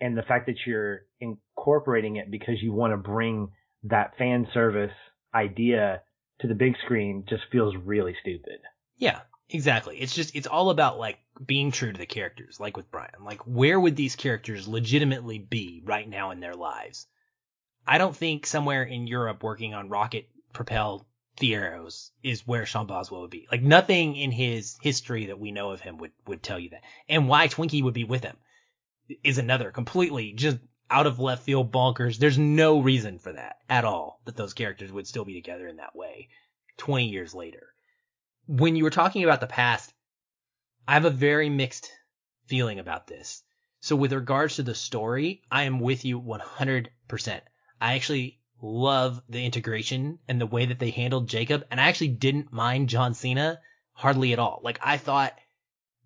[0.00, 3.50] And the fact that you're incorporating it because you want to bring
[3.84, 4.92] that fan service
[5.34, 6.02] idea
[6.40, 8.60] to the big screen just feels really stupid.
[8.96, 9.96] Yeah, exactly.
[9.96, 13.24] It's just it's all about like being true to the characters, like with Brian.
[13.24, 17.06] Like where would these characters legitimately be right now in their lives?
[17.86, 21.04] I don't think somewhere in Europe working on rocket propelled
[21.42, 23.48] Fieros is where Sean Boswell would be.
[23.50, 26.84] Like nothing in his history that we know of him would would tell you that.
[27.08, 28.36] And why Twinkie would be with him
[29.24, 30.58] is another completely just
[30.90, 32.18] out of left field bonkers.
[32.18, 35.76] There's no reason for that at all that those characters would still be together in
[35.76, 36.28] that way
[36.76, 37.72] 20 years later
[38.46, 39.92] when you were talking about the past,
[40.86, 41.90] I have a very mixed
[42.46, 43.42] feeling about this.
[43.80, 47.40] So with regards to the story, I am with you 100%.
[47.80, 52.08] I actually love the integration and the way that they handled Jacob, and I actually
[52.08, 53.60] didn't mind John Cena
[53.92, 54.60] hardly at all.
[54.62, 55.36] Like I thought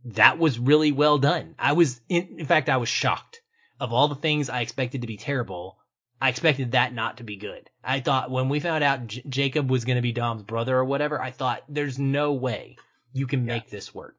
[0.06, 1.54] that was really well done.
[1.58, 3.42] I was in, in fact I was shocked.
[3.78, 5.76] Of all the things I expected to be terrible,
[6.20, 7.68] I expected that not to be good.
[7.84, 10.84] I thought when we found out J- Jacob was going to be Dom's brother or
[10.84, 12.78] whatever, I thought there's no way
[13.12, 14.16] you can make this work.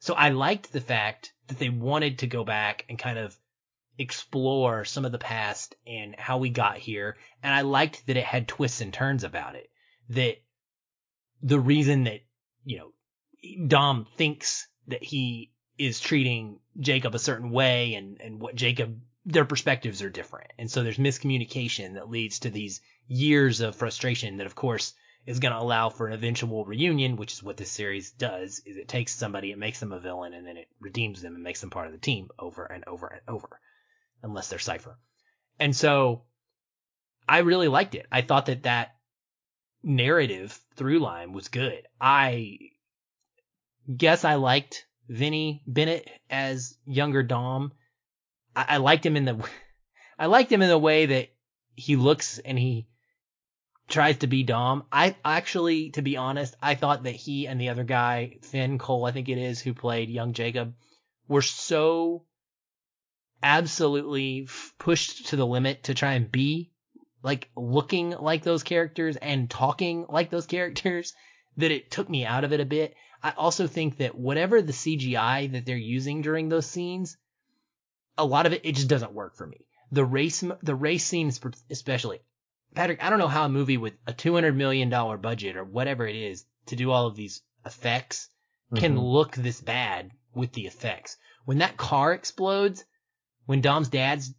[0.00, 3.36] So I liked the fact that they wanted to go back and kind of
[3.98, 7.16] explore some of the past and how we got here.
[7.42, 9.70] And I liked that it had twists and turns about it.
[10.10, 10.36] That
[11.42, 12.20] the reason that,
[12.64, 18.54] you know, Dom thinks that he is treating Jacob a certain way and, and what
[18.54, 20.50] Jacob, their perspectives are different.
[20.58, 24.94] And so there's miscommunication that leads to these years of frustration that of course
[25.26, 28.76] is going to allow for an eventual reunion, which is what this series does, is
[28.78, 31.60] it takes somebody, it makes them a villain, and then it redeems them and makes
[31.60, 33.60] them part of the team over and over and over.
[34.22, 34.98] Unless they're Cypher.
[35.58, 36.22] And so
[37.28, 38.06] I really liked it.
[38.10, 38.96] I thought that that
[39.82, 41.86] narrative through line was good.
[42.00, 42.58] I
[43.94, 47.72] guess I liked Vinnie Bennett as younger Dom.
[48.54, 49.48] I, I liked him in the,
[50.18, 51.28] I liked him in the way that
[51.74, 52.88] he looks and he
[53.88, 54.84] tries to be Dom.
[54.92, 59.06] I actually, to be honest, I thought that he and the other guy, Finn Cole,
[59.06, 60.74] I think it is, who played young Jacob,
[61.26, 62.24] were so
[63.42, 66.70] absolutely f- pushed to the limit to try and be
[67.22, 71.12] like looking like those characters and talking like those characters
[71.56, 72.94] that it took me out of it a bit.
[73.22, 77.16] I also think that whatever the CGI that they're using during those scenes,
[78.16, 79.66] a lot of it, it just doesn't work for me.
[79.90, 82.20] The race, the race scenes especially.
[82.74, 86.14] Patrick, I don't know how a movie with a $200 million budget or whatever it
[86.14, 88.28] is to do all of these effects
[88.76, 89.12] can Mhm.
[89.12, 91.16] look this bad with the effects.
[91.46, 92.84] When that car explodes,
[93.48, 94.34] when Dom's dad's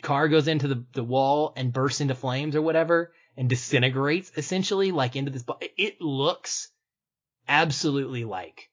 [0.00, 4.90] car goes into the, the wall and bursts into flames or whatever and disintegrates essentially
[4.90, 5.44] like into this,
[5.76, 6.70] it looks
[7.46, 8.70] absolutely like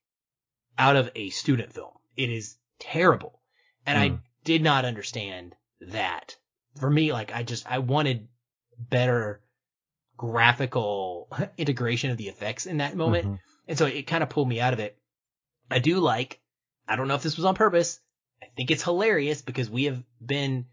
[0.78, 1.92] out of a student film.
[2.16, 3.42] It is terrible.
[3.86, 4.16] And I Hmm.
[4.46, 6.38] did not understand that.
[6.80, 8.30] For me, like I just, I wanted
[8.78, 9.42] better
[10.16, 13.28] graphical integration of the effects in that moment.
[13.28, 13.40] Mhm.
[13.68, 14.98] And so it kind of pulled me out of it.
[15.70, 16.40] I do like,
[16.88, 18.00] I don't know if this was on purpose.
[18.42, 20.66] I think it's hilarious because we have been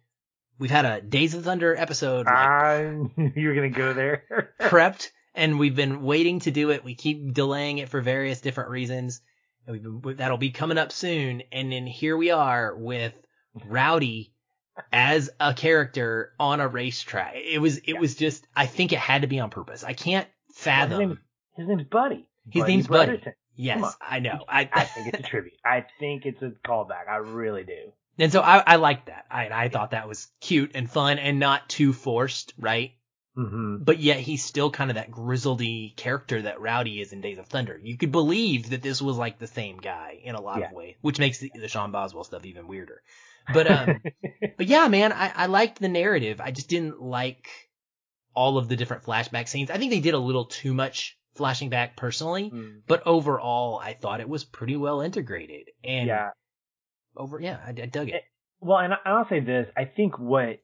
[0.59, 2.85] we've had a Days of Thunder episode like, I
[3.17, 4.51] knew you were gonna go there.
[4.61, 6.85] prepped, and we've been waiting to do it.
[6.85, 9.21] We keep delaying it for various different reasons.
[9.67, 11.43] And we've been, that'll be coming up soon.
[11.53, 13.13] And then here we are with
[13.67, 14.33] Rowdy
[14.93, 17.35] as a character on a racetrack.
[17.37, 17.99] It was, it Yeah.
[18.01, 19.83] was just, I think it had to be on purpose.
[19.83, 20.99] I can't his, fathom.
[20.99, 21.19] name,
[21.57, 22.29] his name's Buddy.
[22.51, 23.07] His Buddy name's Buddy.
[23.07, 23.33] Brotherton.
[23.57, 23.97] Yes.
[24.01, 24.45] I know.
[24.49, 25.55] I, I think it's a tribute.
[25.65, 27.09] I think it's a callback.
[27.11, 27.93] I really do.
[28.19, 29.25] and so I, I liked that.
[29.31, 32.93] I, I thought that was cute and fun and not too forced, right?
[33.39, 33.85] Mm-hmm.
[33.85, 37.47] but yet he's still kind of that grizzledy character that Rowdy is in Days of
[37.49, 37.79] Thunder.
[37.83, 40.69] You could believe that this was like the same guy in a lot Yeah.
[40.69, 43.03] of ways, which makes the, the Sean Boswell stuff even weirder.
[43.53, 44.01] But um,
[44.57, 46.41] but yeah, man, I, I liked the narrative.
[46.41, 47.47] I just didn't like
[48.35, 49.71] all of the different flashback scenes.
[49.71, 52.81] I think they did a little too much flashing back personally, Mm.
[52.87, 55.71] but overall, I thought it was pretty well integrated.
[55.85, 56.31] And yeah.
[57.17, 58.23] over, yeah, I, I dug it.
[58.61, 60.61] Well, and I- I'll say this: I think what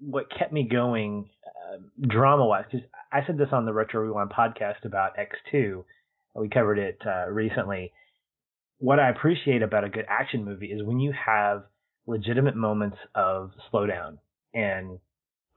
[0.00, 1.76] what kept me going uh,
[2.06, 5.84] drama wise, because I said this on the Retro Rewind podcast about X two,
[6.34, 7.92] we covered it uh, recently.
[8.78, 11.64] What I appreciate about a good action movie is when you have
[12.06, 14.16] legitimate moments of slowdown
[14.54, 14.98] and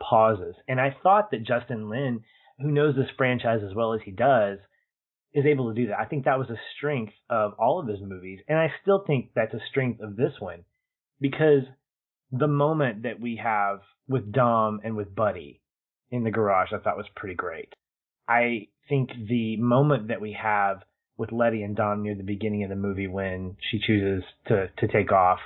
[0.01, 0.55] pauses.
[0.67, 2.21] And I thought that Justin Lin,
[2.59, 4.59] who knows this franchise as well as he does,
[5.33, 5.99] is able to do that.
[5.99, 9.31] I think that was a strength of all of his movies, and I still think
[9.35, 10.63] that's a strength of this one
[11.19, 11.63] because
[12.31, 15.61] the moment that we have with Dom and with Buddy
[16.11, 17.73] in the garage, I thought was pretty great.
[18.27, 20.83] I think the moment that we have
[21.17, 24.87] with Letty and Dom near the beginning of the movie when she chooses to to
[24.87, 25.39] take off,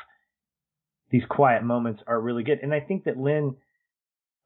[1.10, 3.56] these quiet moments are really good, and I think that Lin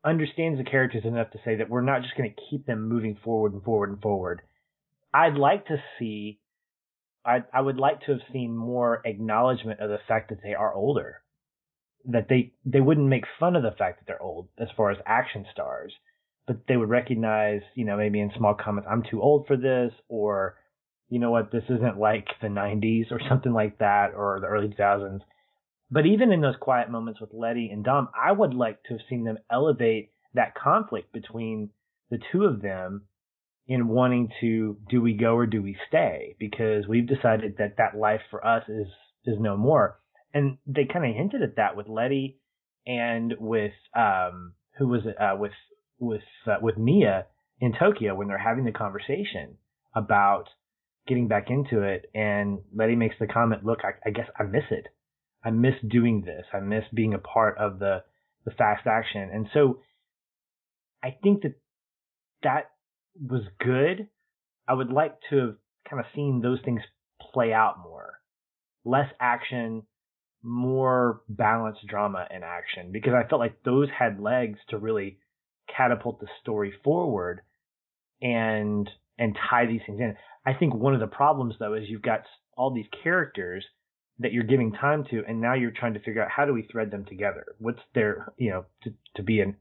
[0.03, 3.17] understands the characters enough to say that we're not just going to keep them moving
[3.23, 4.41] forward and forward and forward.
[5.13, 6.39] I'd like to see
[7.25, 10.73] I I would like to have seen more acknowledgement of the fact that they are
[10.73, 11.21] older.
[12.05, 14.97] That they they wouldn't make fun of the fact that they're old as far as
[15.05, 15.93] action stars,
[16.47, 19.93] but they would recognize, you know, maybe in small comments, I'm too old for this,
[20.09, 20.57] or
[21.09, 24.69] you know what, this isn't like the 90s or something like that, or the early
[24.69, 25.21] 2000s.
[25.91, 29.01] But even in those quiet moments with Letty and Dom, I would like to have
[29.09, 31.69] seen them elevate that conflict between
[32.09, 33.07] the two of them
[33.67, 36.35] in wanting to do we go or do we stay?
[36.39, 38.87] Because we've decided that that life for us is
[39.25, 39.99] is no more.
[40.33, 42.39] And they kind of hinted at that with Letty
[42.87, 45.51] and with um who was it uh, with
[45.99, 47.25] with uh, with Mia
[47.59, 49.57] in Tokyo when they're having the conversation
[49.93, 50.45] about
[51.05, 52.09] getting back into it.
[52.15, 54.87] And Letty makes the comment look I, I guess I miss it
[55.43, 58.03] I miss doing this I miss being a part of the
[58.45, 59.79] the fast action and so
[61.03, 61.55] I think that
[62.43, 62.71] that
[63.19, 64.07] was good.
[64.67, 65.55] I would like to have
[65.89, 66.81] kind of seen those things
[67.33, 68.19] play out more.
[68.85, 69.83] Less action,
[70.43, 75.19] more balanced drama and action because I felt like those had legs to really
[75.75, 77.41] catapult the story forward
[78.21, 80.15] and and tie these things in.
[80.45, 82.21] I think one of the problems though is you've got
[82.57, 83.63] all these characters
[84.21, 86.67] that you're giving time to and now you're trying to figure out how do we
[86.71, 87.45] thread them together?
[87.59, 89.57] What's their, you know, to to be an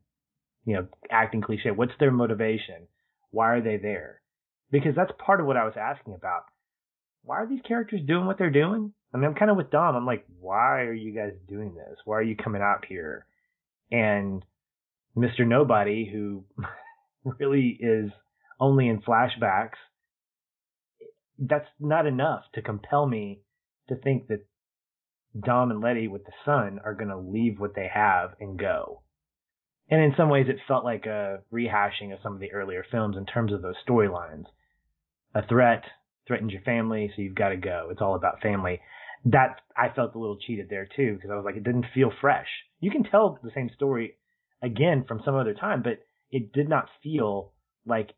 [0.65, 2.87] you know, acting cliche, what's their motivation?
[3.31, 4.21] Why are they there?
[4.71, 6.45] Because that's part of what I was asking about.
[7.23, 8.93] Why are these characters doing what they're doing?
[9.13, 9.97] I mean, I'm kind of with Dom.
[9.97, 11.99] I'm like, why are you guys doing this?
[12.05, 13.27] Why are you coming out here?
[13.91, 14.45] And
[15.17, 15.47] Mr.
[15.47, 16.45] Nobody, who
[17.39, 18.11] really is
[18.61, 19.79] only in flashbacks,
[21.39, 23.41] that's not enough to compel me
[23.89, 24.45] to think that
[25.39, 29.03] Dom and Letty with the son are going to leave what they have and go.
[29.89, 33.17] And in some ways, it felt like a rehashing of some of the earlier films
[33.17, 34.45] in terms of those storylines.
[35.35, 35.85] A threat
[36.27, 37.89] threatens your family, so you've got to go.
[37.91, 38.81] It's all about family.
[39.25, 42.13] That I felt a little cheated there too, because I was like, it didn't feel
[42.21, 42.47] fresh.
[42.81, 44.15] You can tell the same story
[44.63, 45.99] again from some other time, but
[46.31, 47.53] it did not feel
[47.85, 48.11] like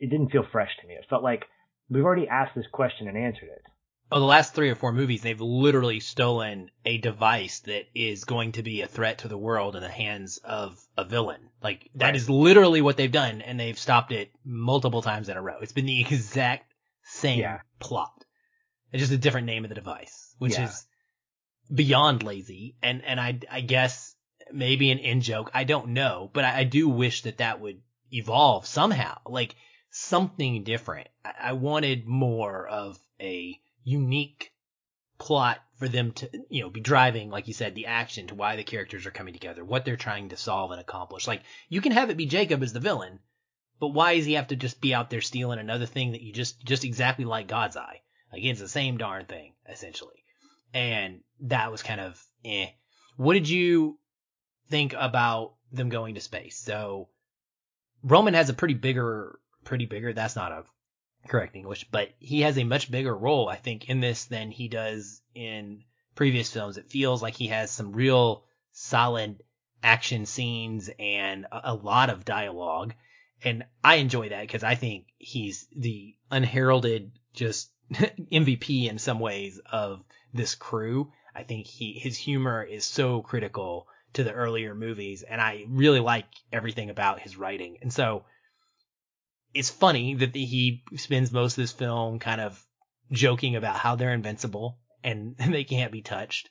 [0.00, 0.94] it didn't feel fresh to me.
[0.94, 1.44] It felt like
[1.90, 3.62] we've already asked this question and answered it.
[4.14, 8.52] Oh, the last three or four movies, they've literally stolen a device that is going
[8.52, 11.48] to be a threat to the world in the hands of a villain.
[11.62, 12.16] Like that Right.
[12.16, 15.58] is literally what they've done, and they've stopped it multiple times in a row.
[15.62, 16.70] It's been the exact
[17.04, 17.60] same Yeah.
[17.78, 18.24] plot.
[18.92, 20.64] It's just a different name of the device, which Yeah.
[20.66, 20.86] is
[21.74, 22.76] beyond lazy.
[22.82, 24.14] And and I I guess
[24.52, 25.50] maybe an in joke.
[25.54, 27.80] I don't know, but I, I do wish that that would
[28.12, 29.54] evolve somehow, like
[29.90, 31.08] something different.
[31.24, 34.52] I, I wanted more of a unique
[35.18, 38.56] plot for them to, you know, be driving, like you said, the action to why
[38.56, 41.26] the characters are coming together, what they're trying to solve and accomplish.
[41.26, 43.18] Like, you can have it be Jacob as the villain,
[43.80, 46.32] but why does he have to just be out there stealing another thing that you
[46.32, 48.00] just, just exactly like God's Eye?
[48.32, 50.24] Like, it's the same darn thing, essentially.
[50.72, 52.68] And that was kind of, eh.
[53.16, 53.98] What did you,
[54.72, 56.58] think about them going to space.
[56.58, 57.08] So
[58.02, 60.14] Roman has a pretty bigger, pretty bigger.
[60.14, 60.64] That's not a
[61.28, 64.68] correct English, but he has a much bigger role, I think, in this than he
[64.68, 66.76] does in previous films.
[66.76, 69.42] It feels like he has some real solid
[69.82, 72.94] action scenes and a, a lot of dialogue.
[73.44, 79.60] And I enjoy that because I think he's the unheralded just MVP in some ways
[79.70, 81.12] of this crew.
[81.34, 86.00] I think he, his humor is so critical to the earlier movies and I really
[86.00, 87.78] like everything about his writing.
[87.80, 88.24] And so
[89.54, 92.64] it's funny that he spends most of this film kind of
[93.10, 96.50] joking about how they're invincible and they can't be touched.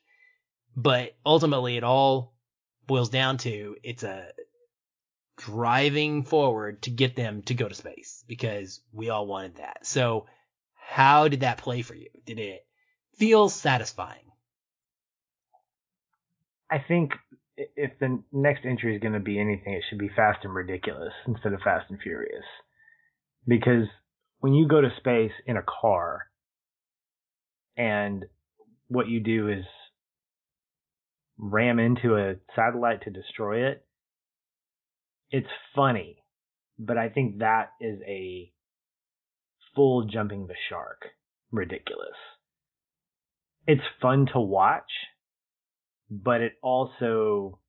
[0.76, 2.34] But ultimately it all
[2.88, 4.32] boils down to it's a
[5.38, 9.86] driving forward to get them to go to space because we all wanted that.
[9.86, 10.28] So
[10.76, 12.10] how did that play for you?
[12.26, 12.66] Did it
[13.18, 14.32] feel satisfying?
[16.70, 17.14] I think
[17.58, 21.14] if the next entry is going to be anything, it should be Fast and Ridiculous
[21.28, 22.46] instead of Fast and Furious.
[23.48, 23.88] Because
[24.40, 26.28] when you go to space in a car
[27.78, 28.26] and
[28.88, 29.66] what you do is
[31.38, 33.86] ram into a satellite to destroy it,
[35.32, 36.18] it's funny.
[36.78, 38.52] But I think that is a
[39.76, 41.06] full jumping the shark
[41.52, 42.18] ridiculous.
[43.68, 44.92] It's fun to watch,
[46.10, 47.60] but it also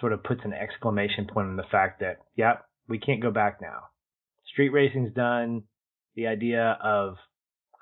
[0.00, 3.60] sort of puts an exclamation point on the fact that, yep, we can't go back
[3.60, 3.91] now.
[4.52, 5.64] Street racing's done.
[6.14, 7.16] The idea of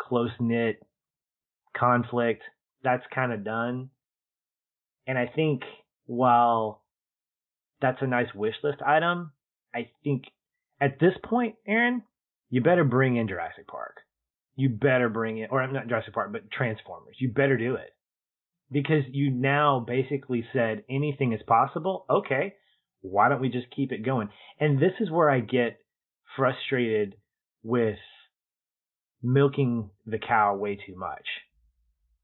[0.00, 0.80] close knit
[1.76, 2.42] conflict,
[2.82, 3.90] that's kind of done.
[5.06, 5.62] And I think
[6.06, 6.82] while
[7.80, 9.32] that's a nice wish list item,
[9.74, 10.24] I think
[10.80, 12.02] at this point, Aaron,
[12.48, 13.96] you better bring in Jurassic Park.
[14.56, 17.16] You better bring in, or I'm not Jurassic Park, but Transformers.
[17.18, 17.90] You better do it.
[18.70, 22.04] Because you now basically said anything is possible.
[22.08, 22.54] Okay,
[23.00, 24.28] why don't we just keep it going?
[24.58, 25.78] And this is where I get
[26.37, 27.16] frustrated
[27.62, 27.99] with
[29.22, 31.26] milking the cow way too much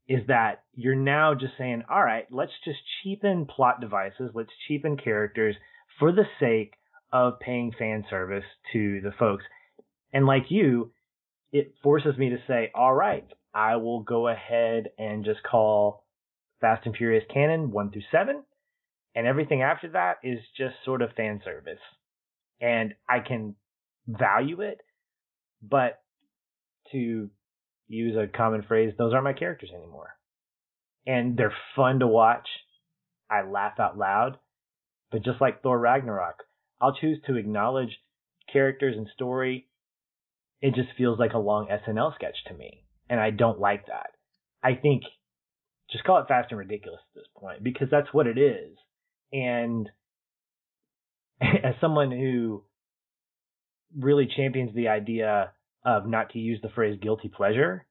[0.08, 4.96] is that you're now just saying, all right, let's just cheapen plot devices, let's cheapen
[4.96, 5.56] characters
[5.98, 6.74] for the sake
[7.12, 9.44] of paying fan service to the folks.
[10.12, 10.92] And like you,
[11.52, 16.04] it forces me to say, all right, I will go ahead and just call
[16.60, 18.42] Fast and Furious canon one through seven.
[19.14, 21.80] And everything after that is just sort of fan service.
[22.60, 23.56] And I can
[24.06, 24.78] value it,
[25.62, 26.00] but
[26.92, 27.30] to
[27.88, 30.16] use a common phrase, those aren't my characters anymore.
[31.06, 32.48] And they're fun to watch.
[33.30, 34.38] I laugh out loud.
[35.10, 36.44] But just like Thor Ragnarok,
[36.80, 37.96] I'll choose to acknowledge
[38.52, 39.68] characters and story.
[40.60, 42.84] It just feels like a long SNL sketch to me.
[43.08, 44.10] And I don't like that.
[44.62, 45.04] I think
[45.90, 48.76] just call it fast and ridiculous at this point because that's what it is.
[49.32, 49.88] And
[51.40, 52.64] as someone who
[53.96, 55.52] really champions the idea
[55.84, 57.86] of not to use the phrase guilty pleasure,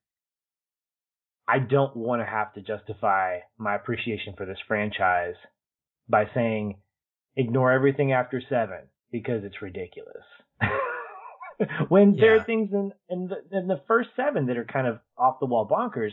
[1.47, 5.35] I don't want to have to justify my appreciation for this franchise
[6.09, 6.79] by saying
[7.35, 8.79] ignore everything after seven
[9.11, 10.23] because it's ridiculous.
[11.89, 12.21] when yeah.
[12.21, 15.39] there are things in in the, in the first seven that are kind of off
[15.39, 16.11] the wall bonkers,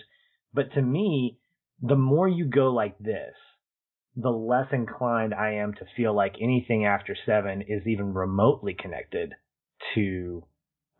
[0.53, 1.39] but to me,
[1.81, 3.35] the more you go like this,
[4.15, 9.35] the less inclined I am to feel like anything after seven is even remotely connected
[9.95, 10.45] to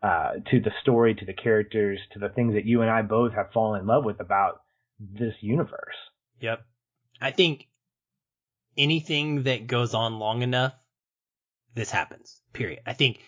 [0.01, 3.33] uh, to the story, to the characters, to the things that you and I both
[3.33, 4.61] have fallen in love with about
[4.99, 5.95] this universe.
[6.41, 6.65] Yep.
[7.21, 7.67] I think
[8.77, 10.73] anything that goes on long enough,
[11.73, 12.41] this happens.
[12.51, 12.81] Period.
[12.85, 13.19] I think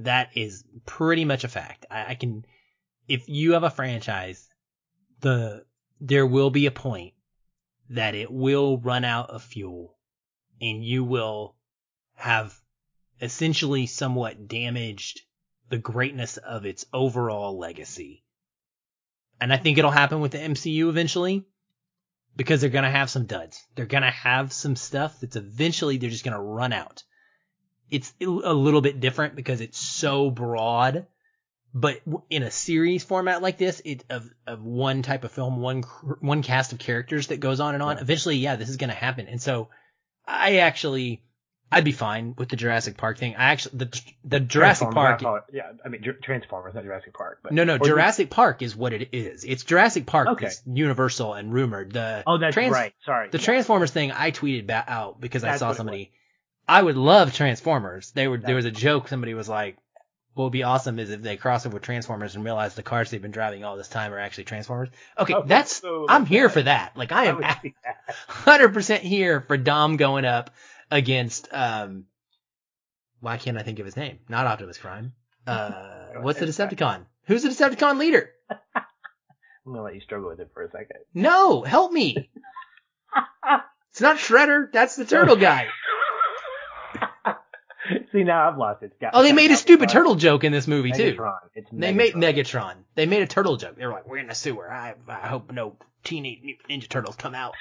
[0.00, 1.86] that is pretty much a fact.
[1.88, 2.44] I, I can,
[3.06, 4.48] if you have a franchise,
[5.20, 5.64] the
[6.00, 7.14] there will be a point
[7.90, 9.96] that it will run out of fuel,
[10.60, 11.54] and you will
[12.14, 12.58] have
[13.24, 15.22] essentially somewhat damaged
[15.70, 18.22] the greatness of its overall legacy.
[19.40, 21.44] And I think it'll happen with the MCU eventually
[22.36, 23.64] because they're going to have some duds.
[23.74, 27.02] They're going to have some stuff that's eventually they're just going to run out.
[27.90, 31.06] It's a little bit different because it's so broad,
[31.72, 32.00] but
[32.30, 35.82] in a series format like this, it of of one type of film, one
[36.20, 37.98] one cast of characters that goes on and on.
[37.98, 39.28] Eventually, yeah, this is going to happen.
[39.28, 39.68] And so
[40.26, 41.22] I actually
[41.72, 43.34] I'd be fine with the Jurassic Park thing.
[43.36, 45.22] I actually the the Jurassic Park.
[45.52, 47.40] yeah, I mean Transformers, not Jurassic Park.
[47.42, 49.44] But, no, no, Jurassic the, Park is what it is.
[49.44, 50.46] It's Jurassic Park okay.
[50.46, 51.92] is universal and rumored.
[51.92, 52.94] The oh, that's trans, right.
[53.04, 53.28] Sorry.
[53.30, 53.44] The yeah.
[53.44, 56.12] Transformers thing I tweeted out because that's I saw somebody.
[56.68, 58.12] I would love Transformers.
[58.12, 59.08] They were that's there was a joke.
[59.08, 59.76] Somebody was like,
[60.34, 63.10] "What would be awesome is if they cross over with Transformers and realize the cars
[63.10, 66.46] they've been driving all this time are actually Transformers." Okay, okay that's so I'm here
[66.46, 66.52] that.
[66.52, 66.96] for that.
[66.96, 67.42] Like I am
[68.28, 70.50] 100% here for Dom going up
[70.94, 72.04] against um
[73.20, 74.18] why can't I think of his name?
[74.28, 75.12] Not Optimus Prime.
[75.46, 77.04] Uh what's the Decepticon?
[77.26, 78.30] Who's the Decepticon leader?
[78.50, 80.96] I'm gonna let you struggle with it for a second.
[81.12, 82.30] No, help me.
[83.90, 85.68] It's not Shredder, that's the turtle guy.
[88.12, 88.98] See now I've lost it.
[89.00, 89.92] Got- Oh, they made a stupid Megatron.
[89.92, 91.14] turtle joke in this movie too.
[91.14, 91.38] Megatron.
[91.54, 91.94] It's They Megatron.
[91.96, 92.74] made Megatron.
[92.94, 93.76] They made a turtle joke.
[93.76, 94.70] They were like, "We're in a sewer.
[94.72, 97.54] I, I hope no teenage mutant ninja turtles come out."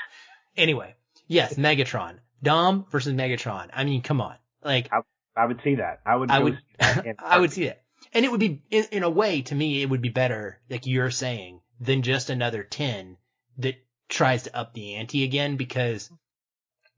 [0.55, 0.95] Anyway,
[1.27, 2.19] yes, Megatron.
[2.43, 3.69] Dom versus Megatron.
[3.73, 4.35] I mean, come on.
[4.63, 4.89] Like,
[5.35, 6.01] I would see that.
[6.05, 6.29] I would.
[6.29, 7.81] I would, see that I would see that.
[8.13, 10.85] And it would be, in, in a way, to me, it would be better, like
[10.85, 13.17] you're saying, than just another 10
[13.57, 13.75] that
[14.09, 16.11] tries to up the ante again because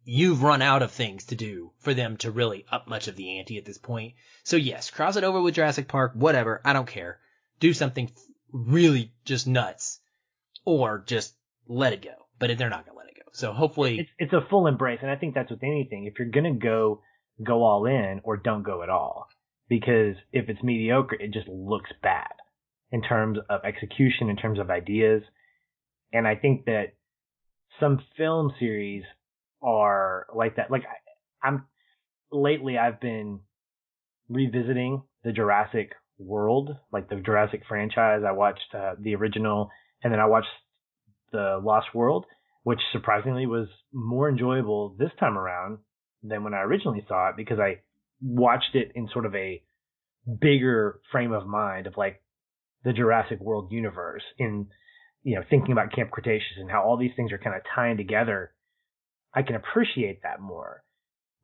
[0.04, 3.40] you've run out of things to do for them to really up much of the
[3.40, 4.16] ante at this point.
[4.44, 6.62] So yes, cross it over with Jurassic Park, whatever.
[6.66, 7.20] I don't care.
[7.60, 8.12] Do something
[8.52, 10.00] really just nuts
[10.66, 11.34] or just
[11.68, 12.14] let it go.
[12.38, 12.95] But they're not going to let it go.
[13.36, 16.06] So hopefully, It's it's a full embrace, and I think that's with anything.
[16.06, 17.02] If you're gonna go,
[17.44, 19.28] go all in, or don't go at all.
[19.68, 22.32] Because if it's mediocre, it just looks bad
[22.92, 25.24] in terms of execution, in terms of ideas.
[26.14, 26.94] And I think that
[27.80, 29.04] some film series
[29.62, 30.72] are like that.
[30.72, 31.66] Like I, I'm
[32.32, 33.42] lately, I've been
[34.30, 38.22] revisiting the Jurassic World, like the Jurassic franchise.
[38.26, 39.72] I watched uh, the original,
[40.04, 40.48] and then I watched
[41.34, 42.26] the Lost World,
[42.66, 45.78] which surprisingly was more enjoyable this time around
[46.24, 47.82] than when I originally saw it because I
[48.20, 49.62] watched it in sort of a
[50.42, 52.24] bigger frame of mind of like
[52.84, 54.66] the Jurassic World universe in
[55.22, 57.98] you know thinking about Camp Cretaceous and how all these things are kind of tying
[57.98, 58.52] together.
[59.32, 60.82] I can appreciate that more.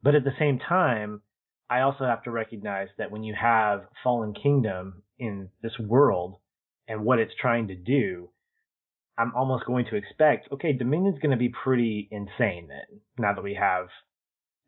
[0.01, 1.21] But at the same time,
[1.69, 6.37] I also have to recognize that when you have Fallen Kingdom in this world
[6.87, 8.29] and what it's trying to do,
[9.21, 13.43] I'm almost going to expect, okay, Dominion's going to be pretty insane then, now that
[13.43, 13.87] we have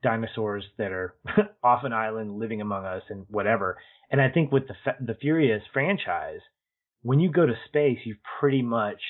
[0.03, 1.15] dinosaurs that are
[1.63, 3.77] off an island living among us and whatever.
[4.11, 6.41] And I think with the the Furious franchise,
[7.01, 9.01] when you go to space, you've pretty much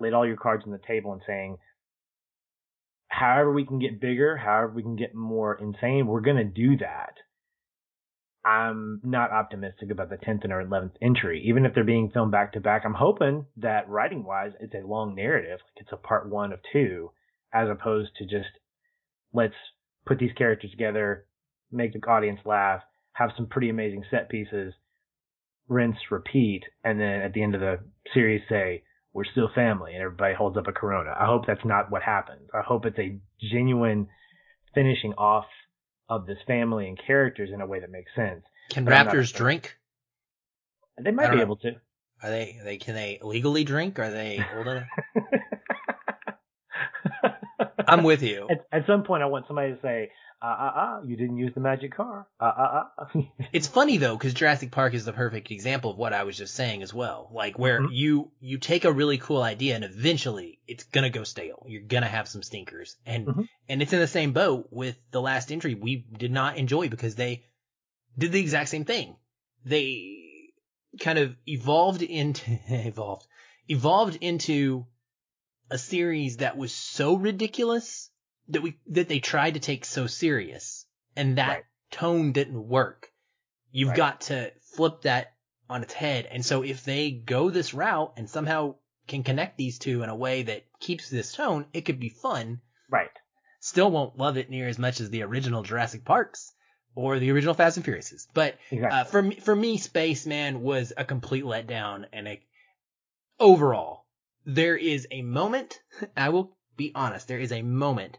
[0.00, 1.58] laid all your cards on the table and saying,
[3.08, 6.78] however we can get bigger, however we can get more insane, we're going to do
[6.78, 7.14] that.
[8.44, 11.42] I'm not optimistic about the 10th and or 11th entry.
[11.46, 14.86] Even if they're being filmed back to back, I'm hoping that writing wise, it's a
[14.86, 15.58] long narrative.
[15.60, 17.10] Like it's a part one of two,
[17.52, 18.48] as opposed to just
[19.32, 19.54] let's
[20.06, 21.26] put these characters together,
[21.70, 22.80] make the audience laugh,
[23.12, 24.72] have some pretty amazing set pieces,
[25.68, 27.78] rinse, repeat, and then at the end of the
[28.14, 28.82] series say,
[29.12, 31.14] we're still family and everybody holds up a corona.
[31.18, 32.48] I hope that's not what happens.
[32.54, 34.08] I hope it's a genuine
[34.74, 35.46] finishing off
[36.10, 38.42] of this family and characters in a way that makes sense.
[38.68, 39.78] can but Raptors drink?
[41.00, 41.42] They might be know.
[41.42, 41.76] able to.
[42.22, 43.98] Are they, are they, can they legally drink?
[43.98, 44.88] Are they old enough?
[47.88, 48.46] I'm with you.
[48.50, 50.10] at, at some point, I want somebody to say,
[50.42, 52.26] uh, uh, uh, you didn't use the magic car.
[52.40, 53.20] Uh, uh, uh.
[53.52, 56.54] It's funny though, because Jurassic Park is the perfect example of what I was just
[56.54, 57.30] saying as well.
[57.32, 57.88] Like where Mhm.
[57.92, 61.64] you you take a really cool idea and eventually it's gonna go stale.
[61.66, 63.48] You're gonna have some stinkers, and Mhm.
[63.68, 67.14] and it's in the same boat with the last entry we did not enjoy because
[67.14, 67.44] they
[68.18, 69.16] did the exact same thing.
[69.64, 70.52] They
[70.98, 73.26] kind of evolved into evolved
[73.68, 74.86] evolved into
[75.70, 78.09] a series that was so ridiculous
[78.50, 80.86] that we that they tried to take so serious
[81.16, 81.64] and that Right.
[81.90, 83.10] tone didn't work.
[83.72, 83.96] You've Right.
[83.96, 85.32] got to flip that
[85.68, 86.26] on its head.
[86.26, 88.76] And so if they go this route and somehow
[89.06, 92.60] can connect these two in a way that keeps this tone, it could be fun.
[92.88, 93.10] right.
[93.60, 96.52] Still won't love it near as much as the original Jurassic Parks
[96.94, 98.26] or the original Fast and Furiouses.
[98.32, 98.98] But Exactly.
[99.00, 102.40] uh, for me, for me, Spaceman was a complete letdown, and a,
[103.38, 104.06] overall,
[104.44, 105.80] there is a moment.
[106.16, 107.28] I will be honest.
[107.28, 108.18] There is a moment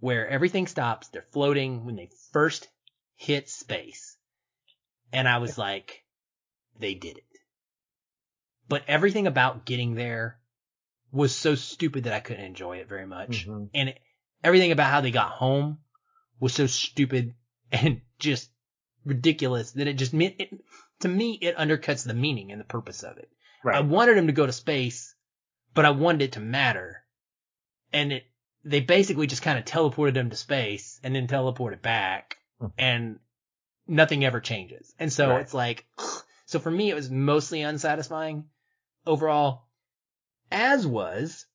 [0.00, 1.08] where everything stops.
[1.08, 2.68] They're floating when they first
[3.16, 4.16] hit space,
[5.12, 6.04] and I was like,
[6.78, 7.24] they did it.
[8.68, 10.38] But everything about getting there
[11.12, 13.70] was so stupid that I couldn't enjoy it very much, Mhm.
[13.74, 14.00] and it,
[14.44, 15.78] everything about how they got home
[16.38, 17.34] was so stupid
[17.72, 18.50] and just
[19.04, 20.50] ridiculous that it just meant it,
[21.00, 23.30] to me it undercuts the meaning and the purpose of it.
[23.64, 23.76] Right.
[23.76, 25.14] I wanted him to go to space,
[25.74, 27.02] but I wanted it to matter.
[27.92, 28.24] And it
[28.64, 32.72] they basically just kind of teleported him to space and then teleported back Mhm.
[32.78, 33.20] and
[33.86, 34.94] nothing ever changes.
[34.98, 35.40] And so Right.
[35.40, 35.86] it's like
[36.46, 38.48] so for me it was mostly unsatisfying
[39.06, 39.66] overall
[40.52, 41.46] as was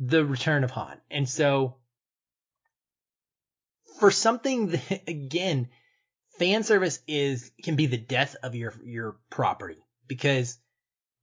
[0.00, 1.00] the return of Han.
[1.10, 1.76] And so
[3.98, 5.68] for something that again
[6.38, 10.58] fan service is can be the death of your your property because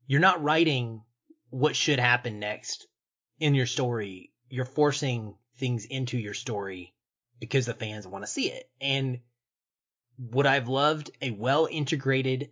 [0.05, 1.03] you're not writing
[1.49, 2.87] what should happen next
[3.39, 6.93] in your story you're forcing things into your story
[7.39, 8.69] because the fans want to see it.
[8.81, 9.19] And
[10.17, 12.51] would I've loved a well integrated,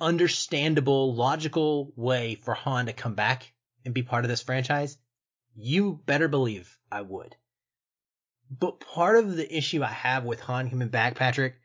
[0.00, 3.52] understandable, logical way for Han to come back
[3.84, 4.96] and be part of this franchise?
[5.54, 7.36] You better believe I would.
[8.50, 11.56] But part of the issue I have with Han coming back, Patrick,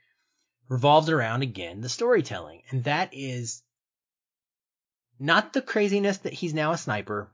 [0.67, 2.63] revolves around again the storytelling.
[2.69, 3.61] And that is
[5.19, 7.29] not the craziness that he's now a sniper,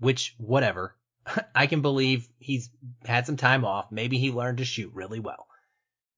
[0.00, 0.96] which, whatever.
[1.54, 2.70] I can believe he's
[3.04, 3.90] had some time off.
[3.90, 5.46] Maybe he learned to shoot really well.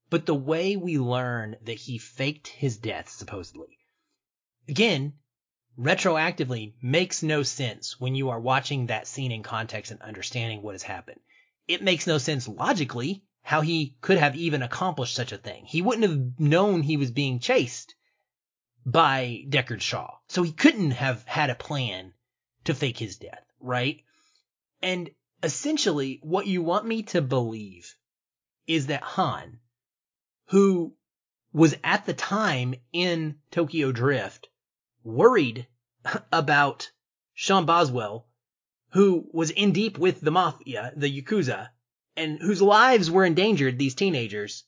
[0.08, 3.78] But the way we learn that he faked his death, supposedly,
[4.68, 5.14] again,
[5.78, 10.74] retroactively makes no sense when you are watching that scene in context and understanding what
[10.74, 11.20] has happened.
[11.68, 15.64] It makes no sense logically how he could have even accomplished such a thing.
[15.66, 17.94] He wouldn't have known he was being chased
[18.84, 20.18] by Deckard Shaw.
[20.28, 22.12] So he couldn't have had a plan
[22.64, 24.02] to fake his death, right?
[24.82, 25.10] And
[25.42, 27.94] essentially what you want me to believe
[28.66, 29.60] is that Han,
[30.46, 30.94] who
[31.52, 34.48] was at the time in Tokyo Drift
[35.02, 35.66] worried
[36.32, 36.90] about
[37.34, 38.26] Sean Boswell,
[38.90, 41.70] who was in deep with the mafia, the Yakuza,
[42.16, 44.64] and whose lives were endangered, these teenagers.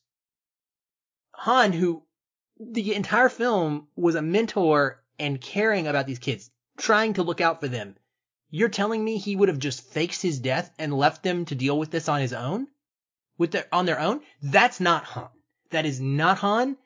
[1.31, 2.03] Han, who
[2.59, 7.59] the entire film was a mentor and caring about these kids, trying to look out
[7.59, 7.95] for them.
[8.51, 11.77] You're telling me he would have just faked his death and left them to deal
[11.77, 12.67] with this on his own?
[13.37, 14.21] With their, on their own?
[14.41, 15.29] That's not Han.
[15.69, 16.77] That is not Han.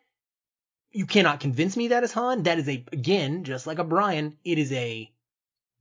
[0.91, 2.43] You cannot convince me that is Han.
[2.43, 5.09] That is a, again, just like a Brian, it is a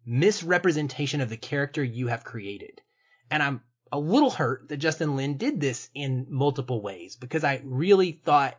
[0.07, 2.81] misrepresentation of the character you have created.
[3.31, 7.61] And I'm a little hurt that Justin Lin did this in multiple ways because I
[7.65, 8.59] really thought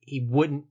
[0.00, 0.66] he wouldn't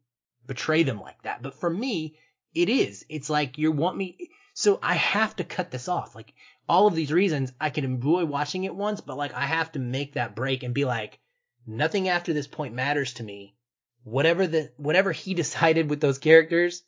[0.45, 1.41] betray them like that.
[1.41, 2.18] But for me,
[2.54, 3.06] it is.
[3.10, 6.16] It's like you want me, so I have to cut this off.
[6.16, 6.34] Like
[6.70, 9.80] all of these reasons, I can enjoy watching it once, but like I have to
[9.80, 11.20] make that break and be like,
[11.66, 13.56] nothing after this point matters to me.
[14.04, 16.84] Whatever the, whatever he decided with those characters,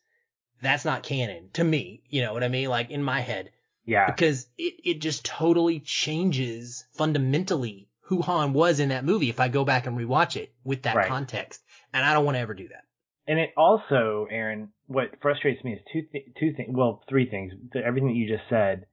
[0.62, 2.02] that's not canon to me.
[2.10, 2.70] You know what I mean?
[2.70, 3.52] Like in my head.
[3.86, 4.10] Yeah.
[4.10, 9.48] Because it, it just totally changes fundamentally who Han was in that movie if I
[9.48, 11.08] go back and rewatch it with that Right.
[11.08, 11.62] context.
[11.94, 12.84] And I don't want to ever do that.
[13.28, 16.70] And it also, Aaron, what frustrates me is two th- two things.
[16.74, 17.54] Well, three things.
[17.76, 18.86] Everything that you just said.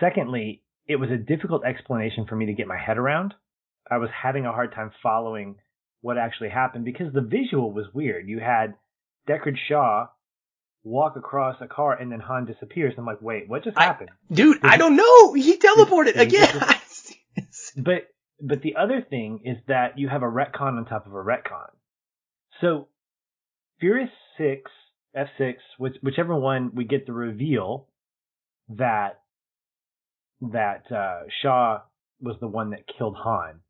[0.00, 3.34] Secondly, it was a difficult explanation for me to get my head around.
[3.90, 5.56] I was having a hard time following
[6.00, 8.28] what actually happened because the visual was weird.
[8.28, 8.74] You had
[9.28, 10.06] Deckard Shaw
[10.82, 12.94] walk across a car and then Han disappears.
[12.98, 14.10] I'm like, wait, what just I- happened?
[14.30, 15.32] Dude, I don't know.
[15.34, 16.62] He teleported again.
[17.76, 18.08] But
[18.40, 21.68] but the other thing is that you have a retcon on top of a retcon.
[22.60, 22.88] So
[23.80, 24.70] Furious Six,
[25.14, 27.88] F six, which, whichever one we get the reveal
[28.68, 29.20] that
[30.40, 31.82] that uh, Shaw
[32.20, 33.60] was the one that killed Han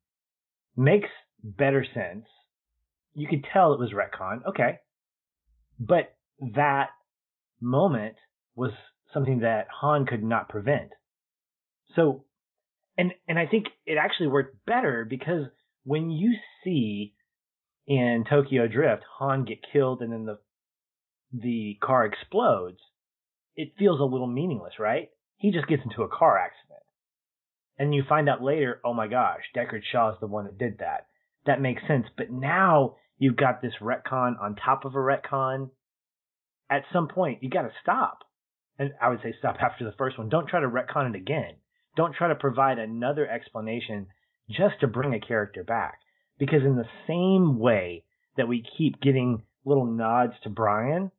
[0.77, 1.09] makes
[1.43, 2.25] better sense.
[3.15, 4.79] You could tell it was retcon, okay,
[5.79, 6.89] but that
[7.61, 8.17] moment
[8.57, 8.73] was
[9.13, 10.91] something that Han could not prevent.
[11.95, 12.25] So
[12.97, 15.47] and and I think it actually worked better because
[15.85, 17.15] when you see
[17.87, 20.39] in Tokyo Drift Han get killed and then the
[21.33, 22.79] the car explodes,
[23.57, 25.09] it feels a little meaningless, right?
[25.37, 26.83] He just gets into a car accident.
[27.77, 30.79] And you find out later, oh my gosh, Deckard Shaw is the one that did
[30.79, 31.07] that.
[31.47, 32.07] That makes sense.
[32.17, 35.71] But now you've got this retcon on top of a retcon.
[36.71, 38.21] At some point, you got to stop.
[38.79, 40.29] And I would say stop after the first one.
[40.29, 41.57] Don't try to retcon it again.
[41.97, 44.07] Don't try to provide another explanation
[44.49, 45.99] just to bring a character back.
[46.39, 48.05] Because in the same way
[48.37, 51.11] that we keep getting little nods to Brian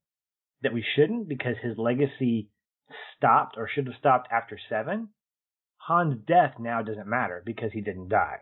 [0.62, 2.50] that we shouldn't because his legacy
[3.16, 5.10] stopped or should have stopped after seven,
[5.88, 8.40] Han's death now doesn't matter because he didn't die.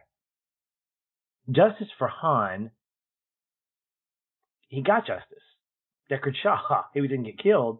[1.49, 2.71] Justice for Han,
[4.69, 5.43] he got justice.
[6.09, 7.79] Deckard Shaw, he didn't get killed.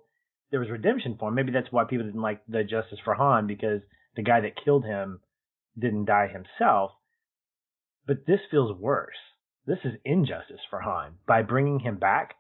[0.52, 1.36] There was redemption for him.
[1.36, 3.82] Maybe that's why people didn't like the Justice for Han because
[4.16, 5.20] the guy that killed him
[5.78, 6.92] didn't die himself.
[8.06, 9.16] But this feels worse.
[9.66, 12.36] This is injustice for Han by bringing him back.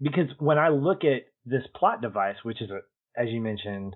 [0.00, 2.80] Because when I look at this plot device, which is a,
[3.20, 3.94] as you mentioned,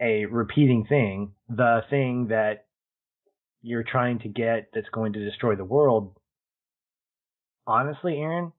[0.00, 2.66] a repeating thing, the thing that
[3.62, 6.16] you're trying to get that's going to destroy the world.
[7.66, 8.52] Honestly, Aaron,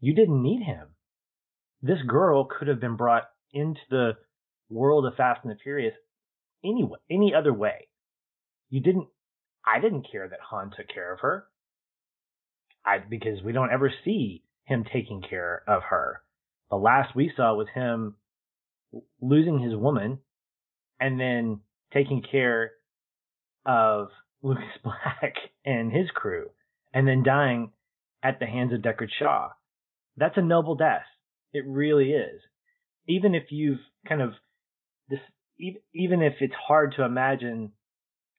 [0.00, 0.88] you didn't need him.
[1.82, 4.12] This girl could have been brought into the
[4.68, 5.94] world of Fast and the Furious
[6.64, 7.88] anyway, any other way.
[8.70, 9.06] You didn't,
[9.68, 11.46] I didn't care that Han took care of her.
[12.84, 16.22] I, because we don't ever see him taking care of her.
[16.70, 18.16] The last we saw was him
[19.20, 20.18] losing his woman
[21.00, 21.60] and then
[21.92, 22.72] taking care
[23.66, 24.08] of
[24.42, 26.50] Lucas Black and his crew,
[26.94, 27.72] and then dying
[28.22, 29.50] at the hands of Deckard Shaw.
[30.16, 31.06] That's a noble death.
[31.52, 32.40] It really is.
[33.08, 34.32] Even if you've kind of
[35.08, 35.18] this,
[35.92, 37.72] even if it's hard to imagine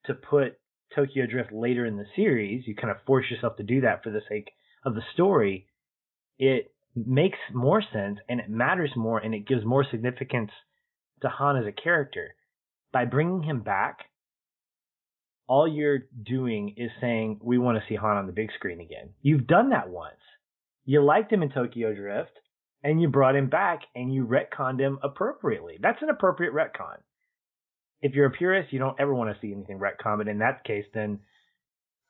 [0.05, 0.58] to put
[0.95, 4.09] Tokyo Drift later in the series, you kind of force yourself to do that for
[4.09, 4.51] the sake
[4.83, 5.67] of the story.
[6.37, 10.51] It makes more sense and it matters more and it gives more significance
[11.21, 12.35] to Han as a character.
[12.91, 13.99] By bringing him back,
[15.47, 19.09] all you're doing is saying, we want to see Han on the big screen again.
[19.21, 20.15] You've done that once.
[20.85, 22.31] You liked him in Tokyo Drift
[22.83, 25.77] and you brought him back and you retconned him appropriately.
[25.81, 26.97] That's an appropriate retcon.
[28.01, 30.63] If you're a purist, you don't ever want to see anything retcon, but in that
[30.63, 31.19] case, then,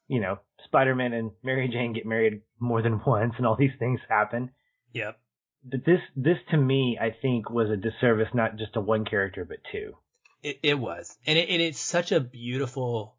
[0.08, 4.00] you know, Spider-Man and Mary Jane get married more than once and all these things
[4.08, 4.52] happen.
[4.94, 5.20] Yep.
[5.64, 9.46] But this, this to me, I think was a disservice, not just to one character,
[9.46, 9.96] but two.
[10.42, 11.18] It, it was.
[11.26, 13.16] And, it, and it's such a beautiful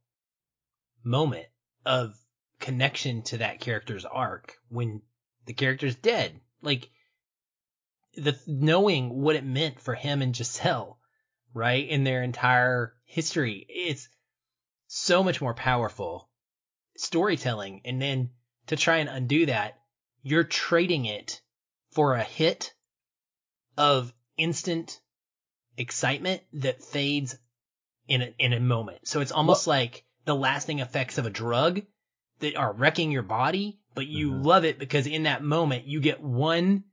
[1.05, 1.47] moment
[1.85, 2.15] of
[2.61, 5.03] connection to that character's arc when
[5.47, 6.41] the character's dead.
[6.63, 6.89] Like,
[8.17, 10.99] the knowing what it meant for him and Giselle,
[11.55, 14.09] right, in their entire history, it's
[14.87, 16.29] so much more powerful
[16.97, 17.83] storytelling.
[17.85, 18.31] And then
[18.67, 19.79] to try and undo that,
[20.23, 21.41] you're trading it
[21.93, 22.73] for a hit
[23.77, 25.01] of instant
[25.77, 27.37] excitement that fades
[28.07, 29.07] in a, in a moment.
[29.07, 29.75] So it's almost what?
[29.75, 31.83] like the lasting effects of a drug
[32.41, 34.43] that are wrecking your body, but you mm-hmm.
[34.43, 36.85] love it because in that moment you get one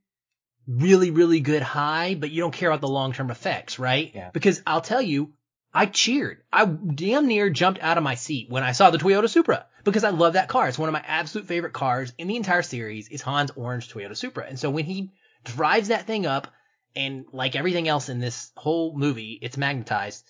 [0.68, 4.12] really, really good high, but you don't care about the long term effects, right?
[4.14, 4.30] Yeah.
[4.32, 5.32] Because I'll tell you,
[5.72, 6.42] I cheered.
[6.52, 10.04] I damn near jumped out of my seat when I saw the Toyota Supra because
[10.04, 10.68] I love that car.
[10.68, 14.16] It's one of my absolute favorite cars in the entire series is Han's orange Toyota
[14.16, 14.46] Supra.
[14.46, 15.12] And so when he
[15.44, 16.48] drives that thing up
[16.94, 20.24] and like everything else in this whole movie, it's magnetized.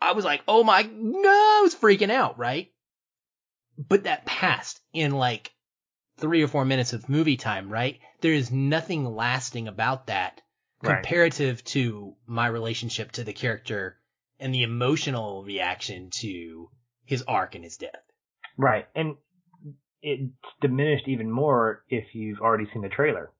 [0.00, 2.72] I was like, oh my, no, I was freaking out, right?
[3.76, 5.52] But that passed in like
[6.20, 7.98] three or four minutes of movie time, right?
[8.20, 10.40] There is nothing lasting about that
[10.82, 11.64] comparative right.
[11.66, 13.96] to my relationship to the character
[14.38, 16.68] and the emotional reaction to
[17.04, 18.02] his arc and his death.
[18.56, 18.86] Right.
[18.94, 19.16] And
[20.02, 23.32] it's diminished even more if you've already seen the trailer.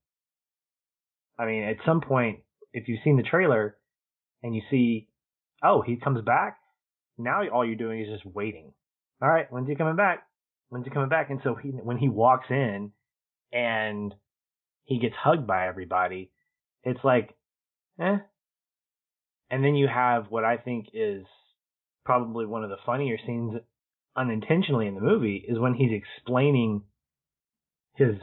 [1.39, 2.41] I mean, at some point,
[2.73, 3.77] if you've seen the trailer
[4.43, 5.09] and you see,
[5.63, 6.59] oh, he comes back,
[7.17, 8.73] now all you're doing is just waiting.
[9.23, 10.27] All right, when's he coming back?
[10.71, 11.31] When's he coming back?
[11.31, 12.93] And so he, when he walks in
[13.53, 14.15] and
[14.85, 16.31] he gets hugged by everybody,
[16.83, 17.37] it's like,
[18.01, 18.19] eh.
[19.51, 21.25] And then you have what I think is
[22.05, 23.61] probably one of the funnier scenes
[24.17, 26.83] unintentionally in the movie is when he's explaining
[27.95, 28.15] his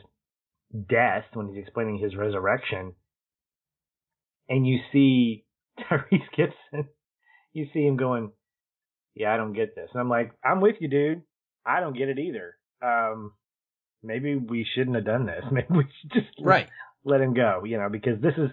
[0.89, 2.93] death, when he's explaining his resurrection,
[4.49, 5.45] and you see
[5.79, 6.89] Tyrese Gibson,
[7.53, 8.31] you see him going,
[9.15, 9.89] yeah, I don't get this.
[9.93, 11.23] And I'm like, I'm with you, dude.
[11.67, 12.55] I don't get it either.
[12.81, 13.33] Um,
[14.03, 15.43] maybe we shouldn't have done this.
[15.51, 16.67] Maybe we should just right.
[17.03, 18.49] let, let him go, you know, because this is,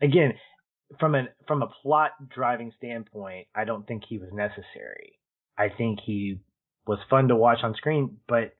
[0.00, 0.34] again,
[1.00, 5.18] from an from a plot driving standpoint, I don't think he was necessary.
[5.56, 6.40] I think he
[6.86, 8.54] was fun to watch on screen, but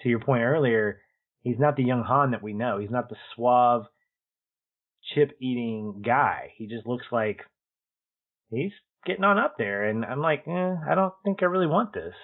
[0.00, 1.00] to your point earlier,
[1.42, 2.78] he's not the young Han that we know.
[2.78, 3.84] He's not the suave,
[5.14, 6.52] chip eating guy.
[6.56, 7.40] He just looks like
[8.50, 8.72] he's
[9.04, 12.14] getting on up there, and I'm like, eh, I don't think I really want this.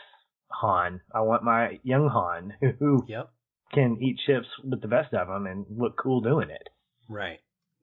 [0.61, 1.01] Han.
[1.15, 3.31] I want my young Han who yep.
[3.73, 6.69] can eat chips with the best of them and look cool doing it.
[7.09, 7.41] Right.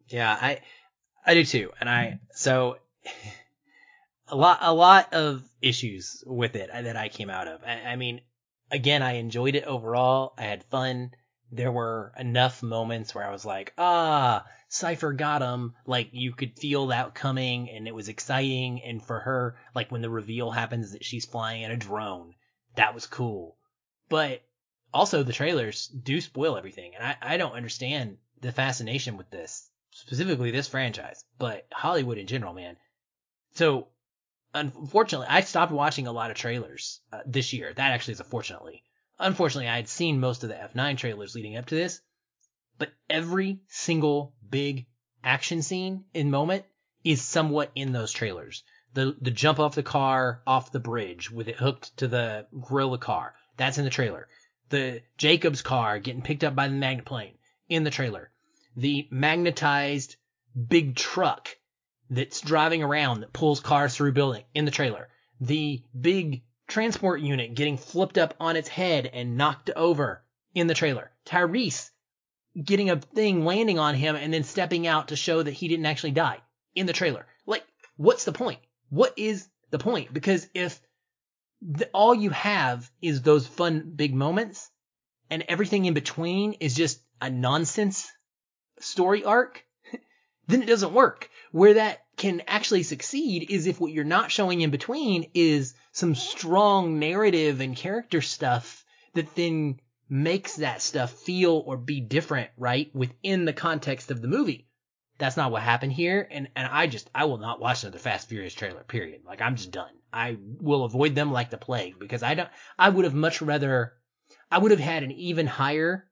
[0.07, 0.61] Yeah, I
[1.26, 1.72] I do too.
[1.80, 2.78] And I so
[4.28, 7.61] a lot a lot of issues with it that I came out of.
[7.63, 8.22] I, I mean,
[8.72, 10.34] again, I enjoyed it overall.
[10.38, 11.11] I had fun.
[11.51, 15.74] There were enough moments where I was like, ah, Cypher got him.
[15.86, 18.84] Like you could feel that coming and it was exciting.
[18.84, 22.36] And for her, like when the reveal happens that she's flying in a drone
[22.80, 23.57] that was cool.
[24.07, 24.41] But
[24.93, 29.69] also the trailers do spoil everything, and I, I don't understand the fascination with this,
[29.91, 32.77] specifically this franchise, but Hollywood in general, man.
[33.55, 33.89] So
[34.53, 37.73] unfortunately, I stopped watching a lot of trailers uh, this year.
[37.73, 38.84] That actually is unfortunately.
[39.19, 41.99] Unfortunately, I had seen most of the F9 trailers leading up to this,
[42.77, 44.86] but every single big
[45.21, 46.63] action scene in moment
[47.03, 48.63] is somewhat in those trailers
[48.93, 52.97] the the jump off the car off the bridge with it hooked to the gorilla
[52.97, 53.35] car.
[53.57, 54.27] That's in the trailer.
[54.69, 57.37] The Jacobs car getting picked up by the magnet plane
[57.67, 58.31] in the trailer.
[58.75, 60.15] The magnetized
[60.67, 61.49] big truck
[62.09, 65.09] that's driving around that pulls cars through building in the trailer.
[65.41, 70.23] The big transport unit getting flipped up on its head and knocked over
[70.53, 71.11] in the trailer.
[71.25, 71.89] Tyrese
[72.61, 75.85] getting a thing landing on him and then stepping out to show that he didn't
[75.85, 76.39] actually die
[76.75, 77.25] in the trailer.
[77.45, 77.63] Like,
[77.97, 78.59] what's the point?
[78.89, 80.13] What is the point?
[80.13, 80.79] Because if
[81.61, 84.69] the, all you have is those fun big moments,
[85.29, 88.11] and everything in between is just a nonsense
[88.79, 89.63] story arc,
[90.47, 91.29] then it doesn't work.
[91.51, 96.15] Where that can actually succeed is if what you're not showing in between is some
[96.15, 99.79] strong narrative and character stuff that then
[100.09, 102.93] makes that stuff feel or be different, right?
[102.95, 104.68] Within the context of the movie.
[105.20, 106.28] That's not what happened here.
[106.32, 109.22] And, and I just, I will not watch another Fast Furious trailer, period.
[109.26, 109.91] Like, I'm just done.
[110.11, 112.49] I will avoid them like the plague because I don't,
[112.80, 113.93] I would have much rather,
[114.49, 116.09] I would have had an even higher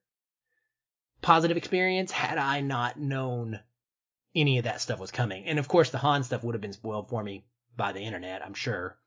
[1.22, 3.58] positive experience had I not known
[4.34, 5.46] any of that stuff was coming.
[5.46, 7.46] And of course, the Han stuff would have been spoiled for me
[7.76, 8.98] by the internet, I'm sure.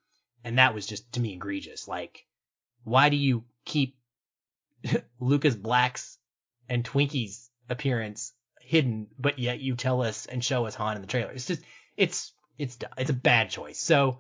[0.43, 1.88] And that was just, to me, egregious.
[1.88, 2.26] Like,
[2.84, 3.97] why do you keep
[5.20, 6.18] Lucas Black's
[6.68, 8.34] and Twinkie's appearance
[8.72, 11.32] hidden, but yet you tell us and show us Han in the trailer?
[11.32, 11.61] It's just,
[11.97, 13.80] it's, it's, it's a bad choice.
[13.80, 14.19] So,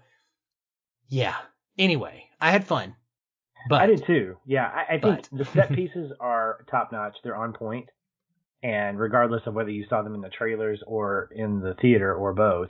[1.07, 1.35] yeah.
[1.77, 2.95] Anyway, I had fun.
[3.69, 4.35] But I did too.
[4.45, 7.15] Yeah, I, I think but- the set pieces are top notch.
[7.23, 7.87] They're on point,
[8.61, 12.33] and regardless of whether you saw them in the trailers or in the theater or
[12.33, 12.69] both,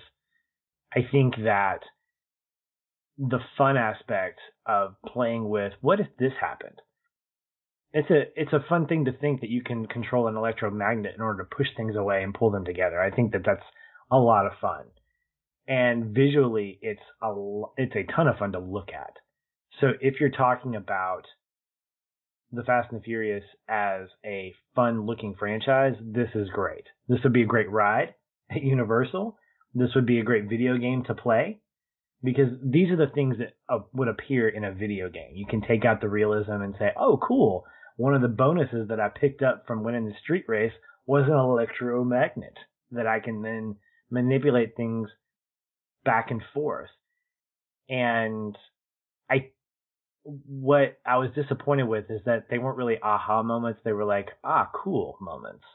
[0.95, 1.79] I think that
[3.17, 6.79] the fun aspect of playing with what if this happened.
[7.93, 11.21] It's a it's a fun thing to think that you can control an electromagnet in
[11.21, 13.01] order to push things away and pull them together.
[13.01, 13.65] I think that that's
[14.09, 14.85] a lot of fun,
[15.67, 17.33] and visually it's a
[17.77, 19.13] it's a ton of fun to look at.
[19.79, 21.23] So if you're talking about
[22.51, 26.85] the Fast and the Furious as a fun looking franchise, this is great.
[27.07, 28.13] This would be a great ride
[28.51, 29.37] at Universal.
[29.73, 31.61] This would be a great video game to play
[32.23, 35.31] because these are the things that uh, would appear in a video game.
[35.33, 37.65] You can take out the realism and say, oh, cool.
[38.01, 40.73] One of the bonuses that I picked up from winning the street race
[41.05, 42.57] was an electromagnet
[42.89, 43.75] that I can then
[44.09, 45.07] manipulate things
[46.03, 46.89] back and forth.
[47.87, 48.57] And
[49.29, 49.51] I
[50.23, 53.81] what I was disappointed with is that they weren't really aha moments.
[53.85, 55.65] They were like, ah, cool moments.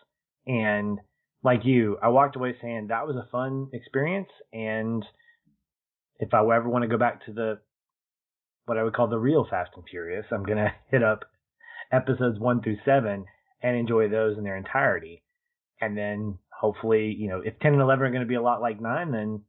[0.48, 0.98] And
[1.44, 4.30] like you, I walked away saying that was a fun experience.
[4.52, 5.04] And
[6.18, 7.60] if I ever want to go back to the,
[8.64, 11.20] what I would call the real Fast and Furious, I'm going to hit up
[11.92, 13.24] episodes one through seven
[13.62, 15.22] and enjoy those in their entirety.
[15.80, 18.60] And then hopefully, you know, if 10 and 11 are going to be a lot
[18.60, 19.42] like nine, then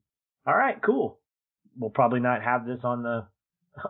[0.45, 1.19] all right, cool.
[1.77, 3.27] We'll probably not have this on the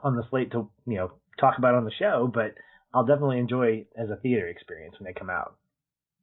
[0.04, 2.56] on the slate to you know talk about on the show, but
[2.94, 5.56] I'll definitely enjoy it as a theater experience when they come out.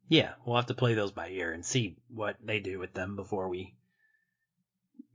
[0.09, 3.17] yeah, we'll have to play those by ear and see what they do with them
[3.17, 3.75] before we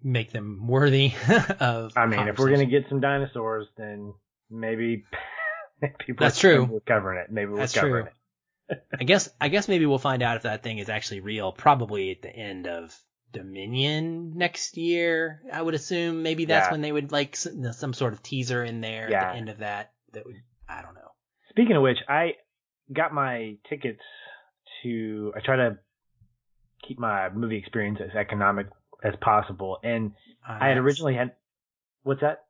[0.01, 1.13] make them worthy
[1.59, 1.93] of.
[1.97, 4.13] I mean, if we're gonna get some dinosaurs, then
[4.49, 5.03] maybe
[6.07, 6.65] we're, That's true.
[6.65, 7.31] We're covering it.
[7.31, 8.11] Maybe we're That's covering true.
[8.69, 8.83] it.
[8.99, 11.51] I guess I guess maybe we'll find out if that thing is actually real.
[11.51, 12.95] Probably at the end of
[13.31, 15.41] Dominion next year.
[15.51, 16.71] I would assume maybe that's Yeah.
[16.71, 19.59] when they would like s- some sort of teaser in there at the end of
[19.59, 19.91] that.
[20.13, 20.35] That would
[20.67, 21.11] I don't know.
[21.49, 22.33] Speaking of which, I
[22.93, 24.01] got my tickets
[24.83, 25.33] to.
[25.35, 25.77] I try to
[26.87, 28.67] keep my movie experience as economic
[29.03, 30.11] as possible, and
[30.47, 31.31] ah, I had originally had.
[32.03, 32.43] What's that?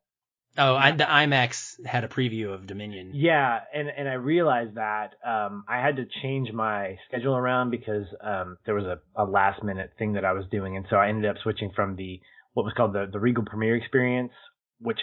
[0.58, 3.12] Oh, I, the IMAX had a preview of Dominion.
[3.14, 8.06] Yeah, and and I realized that um, I had to change my schedule around because
[8.22, 11.08] um, there was a, a last minute thing that I was doing, and so I
[11.08, 12.20] ended up switching from the
[12.54, 14.32] what was called the the Regal Premiere Experience,
[14.80, 14.98] which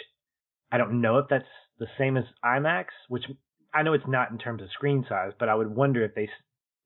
[0.70, 1.44] I don't know if that's
[1.78, 3.24] the same as IMAX, which
[3.72, 6.28] I know it's not in terms of screen size, but I would wonder if they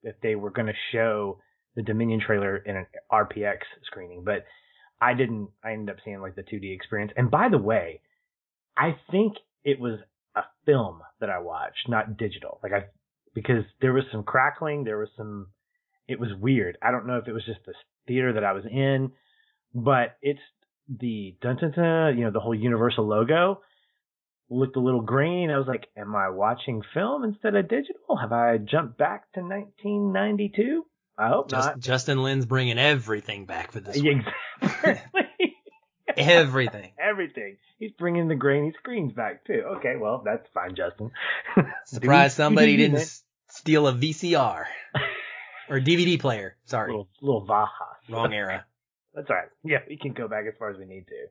[0.04, 1.38] if they were going to show
[1.74, 4.44] the Dominion trailer in an RPX screening, but
[5.00, 5.48] I didn't.
[5.64, 7.12] I ended up seeing like the 2D experience.
[7.16, 8.00] And by the way,
[8.76, 9.98] I think it was
[10.34, 12.58] a film that I watched, not digital.
[12.62, 12.84] Like I,
[13.34, 15.48] because there was some crackling, there was some,
[16.08, 16.78] it was weird.
[16.82, 17.74] I don't know if it was just the
[18.06, 19.12] theater that I was in,
[19.74, 20.40] but it's
[20.88, 23.60] the dun dun dun, you know, the whole Universal logo
[24.50, 25.50] looked a little green.
[25.50, 28.16] I was like, am I watching film instead of digital?
[28.20, 30.84] Have I jumped back to 1992?
[31.18, 31.78] I hope Just, not.
[31.78, 33.96] Justin Lin's bringing everything back for this.
[33.96, 35.02] Exactly.
[36.16, 36.92] everything.
[37.12, 37.56] Everything.
[37.78, 39.62] He's bringing the grainy screens back too.
[39.76, 41.10] Okay, well that's fine, Justin.
[41.84, 43.06] Surprised Do- somebody didn't
[43.50, 44.64] steal a VCR
[45.68, 46.56] or DVD player.
[46.64, 47.68] Sorry, Little little Vaha.
[48.08, 48.64] wrong era.
[49.14, 49.48] That's all right.
[49.62, 51.26] Yeah, we can go back as far as we need to.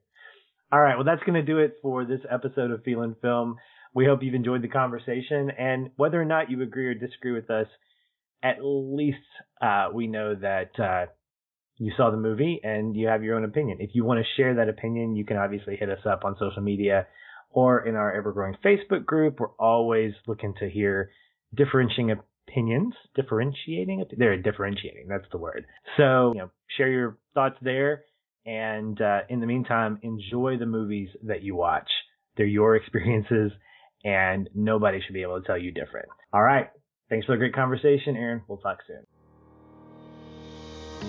[0.72, 0.96] All right.
[0.98, 3.56] Well, that's going to do it for this episode of Feeling Film.
[3.96, 7.50] We hope you've enjoyed the conversation, and whether or not you agree or disagree with
[7.50, 7.66] us,
[8.44, 9.18] at least
[9.62, 11.06] uh, we know that uh,
[11.82, 13.78] you saw the movie and you have your own opinion.
[13.80, 16.62] If you want to share that opinion, you can obviously hit us up on social
[16.62, 17.08] media
[17.50, 19.40] or in our ever-growing Facebook group.
[19.40, 21.10] We're always looking to hear
[21.56, 22.16] differentiating
[22.48, 24.06] opinions, differentiating.
[24.16, 25.08] They're differentiating.
[25.10, 25.66] That's the word.
[25.98, 28.04] So, you know, share your thoughts there.
[28.46, 31.90] And uh, in the meantime, enjoy the movies that you watch.
[32.38, 33.52] They're your experiences,
[34.04, 36.10] and nobody should be able to tell you different.
[36.32, 36.70] All right.
[37.10, 38.44] Thanks for the great conversation, Aaron.
[38.48, 39.06] We'll talk soon.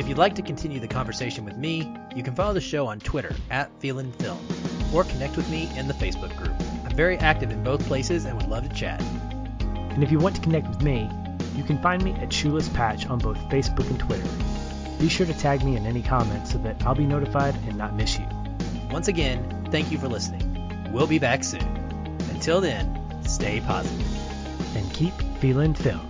[0.00, 3.00] If you'd like to continue the conversation with me, you can follow the show on
[3.00, 4.38] Twitter at Feelin' Film
[4.94, 6.54] or connect with me in the Facebook group.
[6.86, 9.02] I'm very active in both places and would love to chat.
[9.60, 11.10] And if you want to connect with me,
[11.54, 14.26] you can find me at Shoeless Patch on both Facebook and Twitter.
[14.98, 17.94] Be sure to tag me in any comments so that I'll be notified and not
[17.94, 18.26] miss you.
[18.90, 20.90] Once again, thank you for listening.
[20.94, 21.76] We'll be back soon.
[22.30, 24.76] Until then, stay positive.
[24.76, 26.09] And keep feeling film.